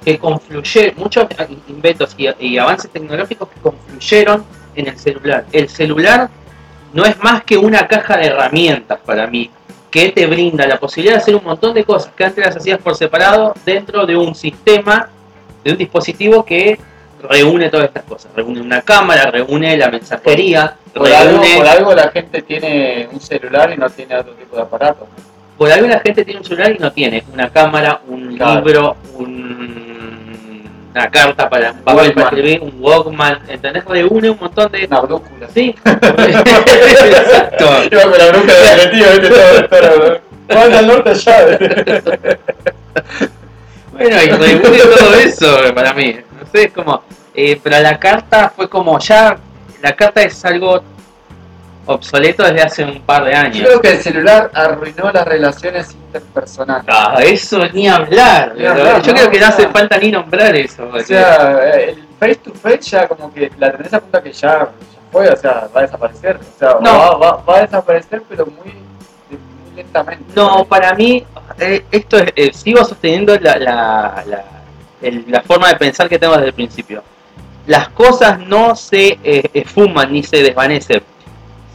que 0.04 0.18
confluyeron, 0.18 0.94
muchos 0.96 1.26
inventos 1.68 2.14
y, 2.16 2.28
y 2.40 2.58
avances 2.58 2.90
tecnológicos 2.90 3.48
que 3.50 3.60
confluyeron 3.60 4.44
en 4.74 4.88
el 4.88 4.98
celular. 4.98 5.44
El 5.52 5.68
celular 5.68 6.30
no 6.94 7.04
es 7.04 7.18
más 7.22 7.44
que 7.44 7.58
una 7.58 7.86
caja 7.86 8.16
de 8.16 8.26
herramientas 8.28 8.98
para 9.04 9.26
mí, 9.26 9.50
que 9.90 10.08
te 10.10 10.26
brinda 10.26 10.66
la 10.66 10.78
posibilidad 10.78 11.16
de 11.16 11.22
hacer 11.22 11.36
un 11.36 11.44
montón 11.44 11.74
de 11.74 11.84
cosas 11.84 12.12
que 12.16 12.24
antes 12.24 12.44
las 12.44 12.56
hacías 12.56 12.78
por 12.78 12.94
separado 12.96 13.54
dentro 13.64 14.06
de 14.06 14.16
un 14.16 14.34
sistema, 14.34 15.10
de 15.64 15.72
un 15.72 15.78
dispositivo 15.78 16.44
que 16.44 16.78
reúne 17.22 17.68
todas 17.70 17.86
estas 17.86 18.04
cosas. 18.04 18.30
Reúne 18.34 18.60
una 18.60 18.82
cámara, 18.82 19.30
reúne 19.30 19.76
la 19.76 19.88
mensajería, 19.90 20.74
Por 20.94 21.10
algo, 21.12 21.38
reúne... 21.42 21.56
por 21.56 21.66
algo 21.68 21.94
la 21.94 22.10
gente 22.10 22.42
tiene 22.42 23.08
un 23.12 23.20
celular 23.20 23.72
y 23.72 23.76
no 23.76 23.88
tiene 23.90 24.16
otro 24.16 24.32
tipo 24.34 24.56
de 24.56 24.62
aparato. 24.62 25.06
Por 25.56 25.70
algo 25.72 25.88
la 25.88 26.00
gente 26.00 26.24
tiene 26.24 26.40
un 26.40 26.46
celular 26.46 26.70
y 26.72 26.78
no 26.78 26.92
tiene 26.92 27.24
una 27.32 27.50
cámara, 27.50 28.00
un 28.06 28.36
Claro. 28.36 28.64
libro, 28.64 28.96
un- 29.14 30.88
una 30.94 31.10
carta 31.10 31.48
para 31.48 31.70
un 31.72 31.78
papel 31.82 31.84
para 31.84 31.96
Walkman. 32.06 32.24
escribir, 32.26 32.60
un 32.62 32.72
Walkman, 32.80 33.38
¿entendés? 33.48 33.84
Reúne 33.84 34.30
un 34.30 34.38
montón 34.40 34.72
de... 34.72 34.84
Una 34.86 35.00
brújula. 35.00 35.48
Sí, 35.54 35.74
exacto. 35.84 37.66
Iba 37.90 38.02
con 38.02 38.18
la 38.18 38.26
brújula 38.28 38.54
de 38.54 39.18
¿viste? 39.20 39.68
Todo, 39.68 40.20
¿Cuál 40.48 40.72
al 40.74 40.86
norte 40.86 41.10
allá? 41.10 41.58
Bueno, 43.92 44.16
y 44.22 44.28
reúne 44.28 44.78
todo 44.96 45.14
eso 45.14 45.74
para 45.74 45.92
mí. 45.92 46.16
Es 46.52 46.72
como. 46.72 47.02
eh, 47.34 47.60
pero 47.62 47.78
la 47.80 47.98
carta 47.98 48.52
fue 48.54 48.68
como 48.68 48.98
ya. 48.98 49.36
La 49.82 49.94
carta 49.94 50.22
es 50.22 50.44
algo 50.44 50.80
obsoleto 51.86 52.42
desde 52.44 52.62
hace 52.62 52.84
un 52.84 53.00
par 53.02 53.24
de 53.24 53.32
Yo 53.32 53.38
años. 53.38 53.58
creo 53.66 53.80
que 53.80 53.90
el 53.92 53.98
celular 54.02 54.50
arruinó 54.52 55.10
las 55.10 55.26
relaciones 55.26 55.92
interpersonales. 55.94 56.84
Ah, 56.88 57.16
eso 57.22 57.60
ni 57.72 57.88
hablar. 57.88 58.54
Ni 58.56 58.66
hablar, 58.66 59.00
Yo 59.02 59.12
¿no? 59.12 59.18
creo 59.18 59.30
que 59.30 59.40
no 59.40 59.46
hace 59.46 59.68
falta 59.68 59.96
ni 59.98 60.10
nombrar 60.10 60.54
eso. 60.56 60.88
O 60.92 61.00
sea, 61.00 61.58
eh, 61.76 61.90
el 61.96 62.06
face 62.18 62.34
to 62.36 62.52
face 62.54 62.80
ya 62.90 63.08
como 63.08 63.32
que 63.32 63.50
la 63.58 63.72
tenés 63.72 63.94
a 63.94 64.00
punta 64.00 64.22
que 64.22 64.32
ya, 64.32 64.58
ya 64.58 64.68
fue, 65.10 65.28
o 65.30 65.36
sea, 65.36 65.68
va 65.74 65.80
a 65.80 65.82
desaparecer. 65.84 66.36
O 66.36 66.58
sea, 66.58 66.76
No. 66.80 66.98
va, 66.98 67.14
va- 67.16 67.42
va 67.48 67.56
a 67.56 67.60
desaparecer, 67.62 68.22
pero 68.28 68.44
muy, 68.46 68.72
muy 69.30 69.76
lentamente. 69.76 70.24
No, 70.34 70.64
para 70.66 70.92
mí, 70.94 71.24
eh, 71.58 71.84
esto 71.90 72.18
es, 72.18 72.32
eh, 72.36 72.52
sigo 72.52 72.84
sosteniendo 72.84 73.34
la, 73.38 73.56
la, 73.56 74.24
la, 74.26 74.44
el- 75.02 75.24
la 75.28 75.42
forma 75.42 75.68
de 75.68 75.76
pensar 75.76 76.08
que 76.08 76.18
tengo 76.18 76.34
desde 76.34 76.48
el 76.48 76.54
principio. 76.54 77.02
Las 77.66 77.88
cosas 77.90 78.38
no 78.38 78.74
se 78.76 79.18
eh, 79.22 79.50
esfuman 79.52 80.12
ni 80.12 80.22
se 80.22 80.42
desvanecen. 80.42 81.02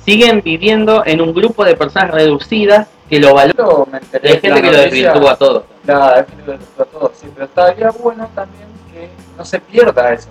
Siguen 0.06 0.42
viviendo 0.44 1.04
en 1.06 1.22
un 1.22 1.34
grupo 1.34 1.64
de 1.64 1.76
personas 1.76 2.12
reducidas 2.12 2.88
que 3.10 3.20
lo 3.20 3.34
valoran. 3.34 4.02
Hay 4.14 4.30
gente 4.32 4.50
la 4.50 4.62
que 4.62 4.72
lo 4.72 4.78
desvirtúa 4.78 5.36
todo. 5.38 5.66
La, 5.86 6.20
es 6.20 6.26
que 6.26 6.36
lo 6.46 6.52
desvirtúa 6.54 6.86
todo, 6.86 7.12
sí, 7.16 7.28
pero 7.34 7.46
estaría 7.46 7.90
bueno 7.92 8.30
también 8.36 8.68
que 8.92 9.10
no 9.38 9.46
se 9.46 9.60
pierda 9.60 10.14
eso. 10.14 10.30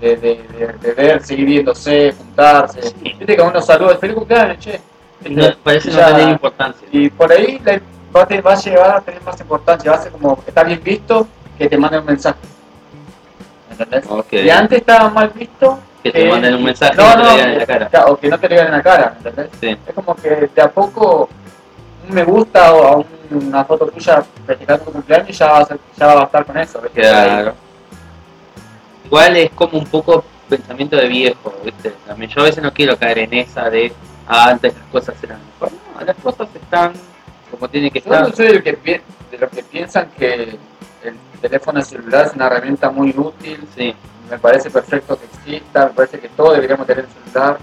De, 0.00 0.16
de, 0.16 0.34
de, 0.56 0.66
de 0.80 0.92
ver, 0.94 1.22
seguir 1.24 1.46
viéndose, 1.46 2.12
juntarse. 2.16 2.82
Sí. 2.82 2.94
Viste 3.18 3.34
que 3.36 3.42
uno 3.42 3.60
saluda, 3.60 3.96
feliz 3.96 4.14
cumpleaños, 4.14 4.58
che. 4.58 4.80
No, 5.28 5.44
parece 5.64 5.90
no 5.90 5.96
Ya- 5.96 6.06
tener 6.16 6.28
importancia. 6.28 6.88
Y 6.92 7.10
por 7.10 7.32
ahí 7.32 7.60
la- 7.64 7.80
va, 8.14 8.22
a 8.22 8.40
va 8.40 8.52
a 8.52 8.56
llegar 8.60 8.90
a 8.96 9.00
tener 9.00 9.20
más 9.22 9.40
importancia, 9.40 9.90
va 9.90 9.96
a 9.96 10.02
ser 10.02 10.12
como 10.12 10.38
está 10.46 10.62
bien 10.64 10.80
visto 10.84 11.26
que 11.58 11.68
te 11.68 11.76
manden 11.76 12.00
un 12.00 12.06
mensaje. 12.06 12.38
¿Entendés? 13.70 14.04
Ok. 14.08 14.32
Y 14.32 14.50
antes 14.50 14.78
estaba 14.78 15.08
mal 15.10 15.28
visto 15.30 15.78
Que 16.02 16.10
te 16.10 16.28
manden 16.28 16.54
un 16.54 16.64
mensaje 16.64 16.96
no, 16.96 17.02
no 17.04 17.12
te 17.12 17.18
no, 17.18 17.24
lo 17.24 17.32
digan 17.34 17.50
en 17.50 17.58
la 17.58 17.66
cara. 17.66 18.06
o 18.06 18.16
que 18.18 18.28
no 18.28 18.38
te 18.38 18.48
lo 18.48 18.54
digan 18.54 18.66
en 18.68 18.72
la 18.72 18.82
cara, 18.82 19.14
¿entendés? 19.18 19.50
Sí. 19.60 19.76
Es 19.86 19.94
como 19.94 20.14
que 20.16 20.50
de 20.54 20.62
a 20.62 20.70
poco 20.70 21.28
un 22.08 22.14
me 22.14 22.24
gusta 22.24 22.72
o 22.74 22.86
a 22.86 22.96
un- 22.96 23.06
una 23.30 23.62
foto 23.64 23.86
tuya 23.88 24.24
festejando 24.46 24.84
tu 24.86 24.92
cumpleaños 24.92 25.36
ya 25.36 25.46
va 25.52 25.58
a, 25.58 25.64
ser- 25.66 25.78
ya 25.98 26.06
va 26.06 26.20
a 26.22 26.24
estar 26.24 26.46
con 26.46 26.56
eso. 26.56 26.80
Claro. 26.94 27.54
Igual 29.04 29.36
es 29.36 29.50
como 29.50 29.78
un 29.78 29.86
poco 29.86 30.24
pensamiento 30.48 30.96
de 30.96 31.08
viejo, 31.08 31.52
¿viste? 31.64 31.92
También 32.06 32.30
yo 32.30 32.40
a 32.40 32.44
veces 32.44 32.62
no 32.62 32.72
quiero 32.72 32.96
caer 32.96 33.18
en 33.18 33.34
esa 33.34 33.68
de 33.68 33.92
ah, 34.26 34.48
antes 34.50 34.74
las 34.74 34.84
cosas 34.90 35.14
eran 35.22 35.40
mejor. 35.54 35.70
No, 35.98 36.04
las 36.06 36.16
cosas 36.16 36.48
están 36.54 36.92
como 37.50 37.68
tienen 37.68 37.90
que 37.90 38.00
Yo 38.00 38.08
no 38.10 38.16
estar. 38.28 38.34
soy 38.36 38.46
del 38.48 38.62
que 38.62 38.72
de 39.30 39.38
los 39.38 39.50
que 39.50 39.62
piensan 39.62 40.08
que 40.18 40.56
el 41.08 41.40
teléfono 41.40 41.82
celular 41.82 42.26
es 42.26 42.34
una 42.34 42.46
herramienta 42.46 42.90
muy 42.90 43.14
útil 43.16 43.66
Sí, 43.76 43.94
me 44.30 44.38
parece 44.38 44.70
perfecto 44.70 45.18
que 45.18 45.24
exista, 45.26 45.86
me 45.86 45.92
parece 45.92 46.20
que 46.20 46.28
todos 46.30 46.54
deberíamos 46.54 46.86
tener 46.86 47.04
un 47.06 47.24
celular. 47.32 47.58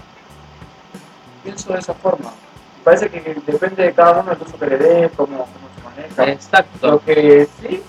Pienso 1.42 1.72
de 1.72 1.78
esa 1.78 1.94
forma. 1.94 2.30
Me 2.78 2.84
parece 2.84 3.08
que 3.08 3.36
depende 3.46 3.82
de 3.84 3.92
cada 3.92 4.20
uno 4.20 4.32
el 4.32 4.42
uso 4.42 4.58
que 4.58 4.66
le 4.66 4.78
dé, 4.78 5.10
cómo, 5.16 5.38
cómo 5.38 5.48
se 5.76 5.82
maneja. 6.16 6.32
exacto. 6.32 6.86
Lo 6.92 7.00
que 7.04 7.48
sí 7.60 7.82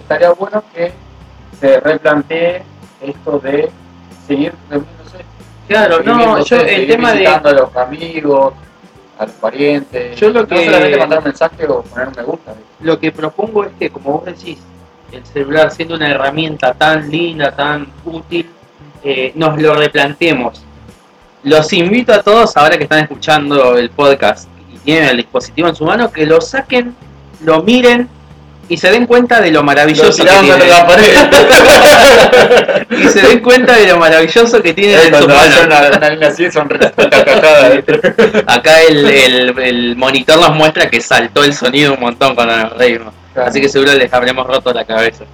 estaría 0.00 0.30
bueno 0.30 0.62
que 0.74 0.92
se 1.60 1.80
replantee 1.80 2.62
esto 3.00 3.38
de 3.40 3.70
seguir 4.26 4.52
reuniéndose. 4.70 5.24
Claro, 5.68 6.02
no, 6.02 6.44
yo 6.44 6.56
el 6.60 6.86
tema 6.86 7.12
de 7.12 7.26
a 7.26 7.40
los 7.52 7.74
amigos, 7.76 8.54
a 9.18 9.26
los 9.26 9.34
parientes. 9.36 10.16
Yo 10.18 10.30
lo 10.30 10.42
No 10.42 10.46
que- 10.48 10.64
solamente 10.64 10.98
mandar 10.98 11.18
un 11.18 11.24
mensaje 11.24 11.66
o 11.66 11.82
poner 11.82 12.08
un 12.08 12.14
me 12.16 12.22
gusta. 12.22 12.54
lo 12.80 12.98
que 12.98 13.10
propongo 13.12 13.64
es 13.64 13.70
que, 13.78 13.90
como 13.90 14.12
vos 14.18 14.24
decís, 14.24 14.58
el 15.12 15.24
celular 15.26 15.70
siendo 15.70 15.94
una 15.94 16.10
herramienta 16.10 16.72
tan 16.74 17.10
linda, 17.10 17.52
tan 17.52 17.86
útil, 18.04 18.48
eh, 19.04 19.32
nos 19.34 19.60
lo 19.60 19.74
replanteemos. 19.74 20.62
Los 21.44 21.72
invito 21.72 22.12
a 22.12 22.22
todos, 22.22 22.56
ahora 22.56 22.76
que 22.78 22.84
están 22.84 23.00
escuchando 23.00 23.76
el 23.76 23.90
podcast 23.90 24.48
y 24.72 24.78
tienen 24.78 25.08
el 25.10 25.16
dispositivo 25.18 25.68
en 25.68 25.74
su 25.74 25.84
mano, 25.84 26.10
que 26.12 26.24
lo 26.24 26.40
saquen, 26.40 26.94
lo 27.44 27.62
miren 27.62 28.08
y 28.68 28.76
se 28.76 28.90
den 28.92 29.06
cuenta 29.06 29.40
de 29.40 29.50
lo 29.50 29.62
maravilloso 29.64 30.24
que 30.24 30.30
Lo 30.30 30.40
tiene. 30.40 30.66
la 30.68 30.86
pared. 30.86 31.04
Y 32.90 33.08
se 33.08 33.20
den 33.22 33.40
cuenta 33.40 33.74
de 33.76 33.86
lo 33.88 33.98
maravilloso 33.98 34.62
que 34.62 34.72
tiene 34.72 34.94
Eh, 34.94 35.06
en 35.06 35.12
cagada, 37.10 37.68
¿viste? 37.70 38.00
Acá 38.46 38.80
el, 38.82 39.04
el- 39.10 39.58
el 39.58 39.96
monitor 39.96 40.38
nos 40.38 40.54
muestra 40.54 40.88
que 40.88 41.00
saltó 41.00 41.42
el 41.44 41.52
sonido 41.54 41.94
un 41.94 42.00
montón 42.00 42.34
cuando 42.34 42.56
nos 42.56 42.76
reímos. 42.76 43.12
Así 43.36 43.60
que 43.60 43.68
seguro 43.68 43.92
les 43.94 44.12
habremos 44.12 44.46
roto 44.46 44.72
la 44.72 44.84
cabeza. 44.84 45.24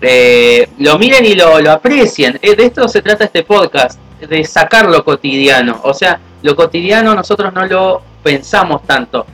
Eh, 0.00 0.68
lo 0.78 0.98
miren 0.98 1.24
y 1.24 1.34
lo, 1.34 1.60
lo 1.60 1.72
aprecien. 1.72 2.38
Eh, 2.42 2.54
de 2.54 2.64
esto 2.66 2.86
se 2.88 3.00
trata 3.02 3.24
este 3.24 3.42
podcast, 3.42 3.98
de 4.20 4.44
sacar 4.44 4.86
lo 4.88 5.04
cotidiano. 5.04 5.80
O 5.84 5.94
sea, 5.94 6.20
lo 6.42 6.54
cotidiano 6.54 7.14
nosotros 7.14 7.52
no 7.52 7.64
lo 7.66 8.02
pensamos 8.22 8.82
tanto. 8.86 9.24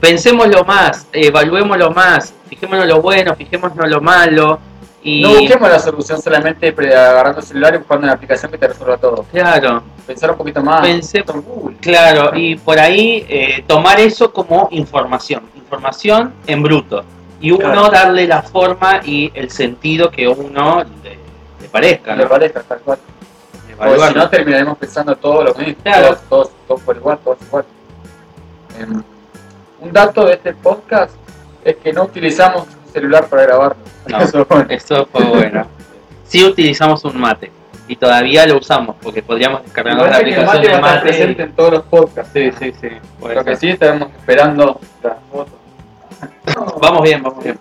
Pensémoslo 0.00 0.64
más, 0.64 1.06
evaluémoslo 1.12 1.90
más, 1.90 2.32
fijémonos 2.48 2.86
lo 2.86 3.02
bueno, 3.02 3.36
fijémonos 3.36 3.88
lo 3.88 4.00
malo. 4.00 4.58
Y 5.02 5.22
No 5.22 5.30
busquemos 5.30 5.68
la 5.70 5.78
solución 5.78 6.20
solamente 6.20 6.68
agarrando 6.68 7.40
el 7.40 7.46
celular 7.46 7.74
y 7.74 7.78
buscando 7.78 8.04
una 8.04 8.12
aplicación 8.14 8.50
que 8.50 8.58
te 8.58 8.68
resuelva 8.68 8.96
todo. 8.98 9.24
claro, 9.30 9.82
Pensar 10.06 10.30
un 10.32 10.36
poquito 10.36 10.62
más. 10.62 10.82
Pensé- 10.86 11.24
claro, 11.80 12.32
y 12.36 12.56
por 12.56 12.78
ahí 12.78 13.24
eh, 13.28 13.64
tomar 13.66 14.00
eso 14.00 14.32
como 14.32 14.68
información, 14.72 15.42
información 15.54 16.32
en 16.46 16.62
bruto. 16.62 17.04
Y 17.40 17.50
uno 17.52 17.64
Claro. 17.72 17.90
darle 17.90 18.26
la 18.26 18.42
forma 18.42 19.00
y 19.04 19.30
el 19.34 19.50
sentido 19.50 20.10
que 20.10 20.28
uno 20.28 20.84
le, 21.02 21.18
le 21.62 21.68
parezca. 21.70 22.14
Le 22.14 22.24
¿no? 22.24 22.28
parezca, 22.28 22.60
tal 22.62 22.78
cual. 22.80 22.98
Porque 23.78 23.98
si 24.08 24.14
no, 24.14 24.28
terminaremos 24.28 24.76
pensando 24.76 25.16
todo 25.16 25.42
lo 25.44 25.54
mismo. 25.54 25.74
Claro. 25.82 26.08
Todos, 26.08 26.20
todos, 26.28 26.50
todos 26.68 26.80
por 26.82 26.96
igual, 26.96 27.18
todos 27.24 27.38
igual. 27.40 27.64
Em, 28.78 29.02
un 29.80 29.92
dato 29.92 30.26
de 30.26 30.34
este 30.34 30.52
podcast 30.52 31.14
es 31.64 31.76
que 31.76 31.92
no 31.92 32.04
utilizamos 32.04 32.66
un 32.86 32.92
celular 32.92 33.26
para 33.28 33.42
grabarlo. 33.44 33.76
No. 34.06 34.18
Eso 34.20 34.40
es 34.42 34.48
bueno. 34.48 34.66
Eso 34.68 35.06
fue 35.10 35.24
bueno. 35.24 35.66
Sí 36.24 36.44
utilizamos 36.44 37.04
un 37.04 37.18
mate 37.18 37.50
y 37.88 37.96
todavía 37.96 38.46
lo 38.46 38.58
usamos 38.58 38.96
porque 39.02 39.22
podríamos 39.22 39.62
descargarnos 39.64 40.06
la 40.10 40.18
que 40.18 40.18
el 40.18 40.34
aplicación 40.34 40.46
mate 40.62 40.68
de 40.76 40.80
mate. 40.80 41.00
presente 41.00 41.42
en 41.44 41.52
todos 41.54 41.72
los 41.72 41.82
podcasts. 41.84 42.32
Sí, 42.34 42.52
sí, 42.58 42.72
sí. 42.80 42.88
Lo 43.34 43.44
que 43.44 43.56
sí 43.56 43.70
estamos 43.70 44.10
esperando 44.16 44.78
las 45.02 45.14
fotos. 45.32 45.54
Vamos 46.80 47.02
bien, 47.02 47.22
vamos 47.22 47.42
bien. 47.44 47.58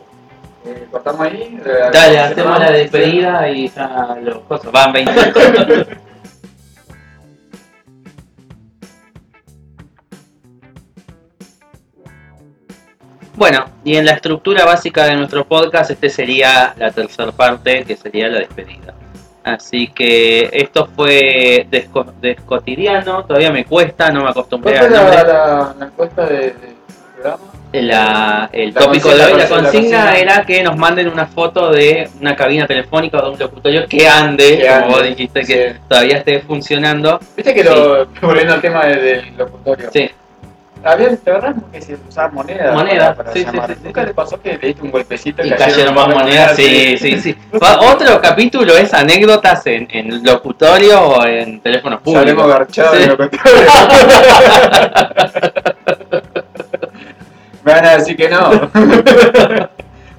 Eh, 0.66 0.88
cortamos 0.92 1.22
ahí. 1.22 1.60
eh, 1.66 1.90
Dale, 1.92 2.20
hacemos 2.20 2.60
la 2.60 2.72
despedida 2.72 3.50
y 3.50 3.70
ya 3.70 4.18
los 4.22 4.40
cosas. 4.40 4.72
Van 4.72 4.92
20 4.92 5.12
Bueno, 13.36 13.66
y 13.86 13.96
en 13.96 14.06
la 14.06 14.12
estructura 14.14 14.66
básica 14.66 15.06
de 15.06 15.16
nuestro 15.16 15.46
podcast, 15.46 15.92
este 15.92 16.10
sería 16.10 16.74
la 16.78 16.92
tercera 16.92 17.32
parte, 17.32 17.86
que 17.86 17.96
sería 17.96 18.28
la 18.28 18.40
despedida. 18.40 18.94
Así 19.44 19.88
que 19.88 20.50
esto 20.52 20.88
fue 20.96 21.66
desco- 21.72 22.12
descotidiano, 22.20 23.24
todavía 23.24 23.52
me 23.52 23.66
cuesta, 23.66 24.12
no 24.12 24.24
me 24.24 24.30
acostumbré 24.30 24.78
¿Cuál 24.78 24.90
fue 24.90 24.98
al 25.00 25.06
la, 25.16 25.24
la, 25.24 25.76
la 25.80 25.86
encuesta 25.86 26.26
de, 26.26 26.36
de- 26.38 26.76
programa? 27.16 27.44
La- 27.72 28.50
el 28.52 28.74
La 28.74 28.82
tópico 28.82 29.10
de 29.10 29.26
hoy, 29.26 29.34
la 29.38 29.48
consigna, 29.48 30.06
la 30.06 30.18
era 30.18 30.44
que 30.44 30.64
nos 30.64 30.76
manden 30.76 31.08
una 31.08 31.28
foto 31.28 31.72
de 31.72 32.10
una 32.20 32.36
cabina 32.36 32.66
telefónica 32.66 33.20
o 33.20 33.22
de 33.22 33.30
un 33.30 33.38
locutorio 33.40 33.86
que 33.88 34.08
ande, 34.08 34.58
Que 34.58 34.66
como 34.68 34.76
ande, 34.76 34.88
vos 34.90 35.04
dijiste 35.04 35.42
que 35.46 35.76
todavía 35.88 36.18
esté 36.18 36.40
funcionando. 36.40 37.20
Viste 37.38 37.54
que 37.54 37.64
lo, 37.64 38.08
volviendo 38.22 38.56
al 38.56 38.62
tema 38.62 38.86
de- 38.88 38.96
del 39.02 39.38
locutorio. 39.38 39.90
Sí, 39.94 40.10
Había, 40.84 41.10
¿te 41.16 41.30
verdad 41.30 41.54
que 41.74 41.82
se 41.82 41.98
usaba 42.08 42.30
moneda? 42.32 42.72
Moneda, 42.72 43.14
para, 43.14 43.32
para 43.32 43.34
sí, 43.34 43.46
sí, 43.52 43.58
¿Nunca 43.84 44.04
le 44.04 44.14
pasó 44.14 44.42
que 44.42 44.58
le 44.58 44.68
diste 44.70 44.82
un 44.82 44.92
golpecito 44.92 45.46
y 45.46 45.52
cayeron 45.52 45.94
más 45.94 46.08
monedas, 46.08 46.56
sí, 46.56 46.98
sí, 46.98 47.20
sí. 47.20 47.36
Otro 47.82 48.20
capítulo 48.22 48.76
es 48.78 48.94
anécdotas 48.94 49.68
en, 49.68 49.88
en 49.92 50.24
locutorio 50.24 51.02
o 51.02 51.26
en 51.26 51.60
teléfonos 51.60 52.00
Salimos 52.04 52.24
públicos. 52.24 52.48
garchados 52.48 52.98
Sí. 52.98 53.04
en 53.04 53.10
locutorio. 53.10 53.68
Me 57.70 57.76
van 57.76 57.86
a 57.86 57.98
decir 57.98 58.18
que 58.18 58.28
no. 58.28 58.72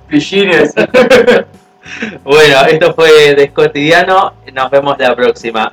Pillines. 0.08 0.72
Bueno, 2.22 2.64
esto 2.68 2.94
fue 2.94 3.34
Descotidiano, 3.34 4.34
nos 4.52 4.70
vemos 4.70 4.96
la 5.00 5.16
próxima. 5.16 5.72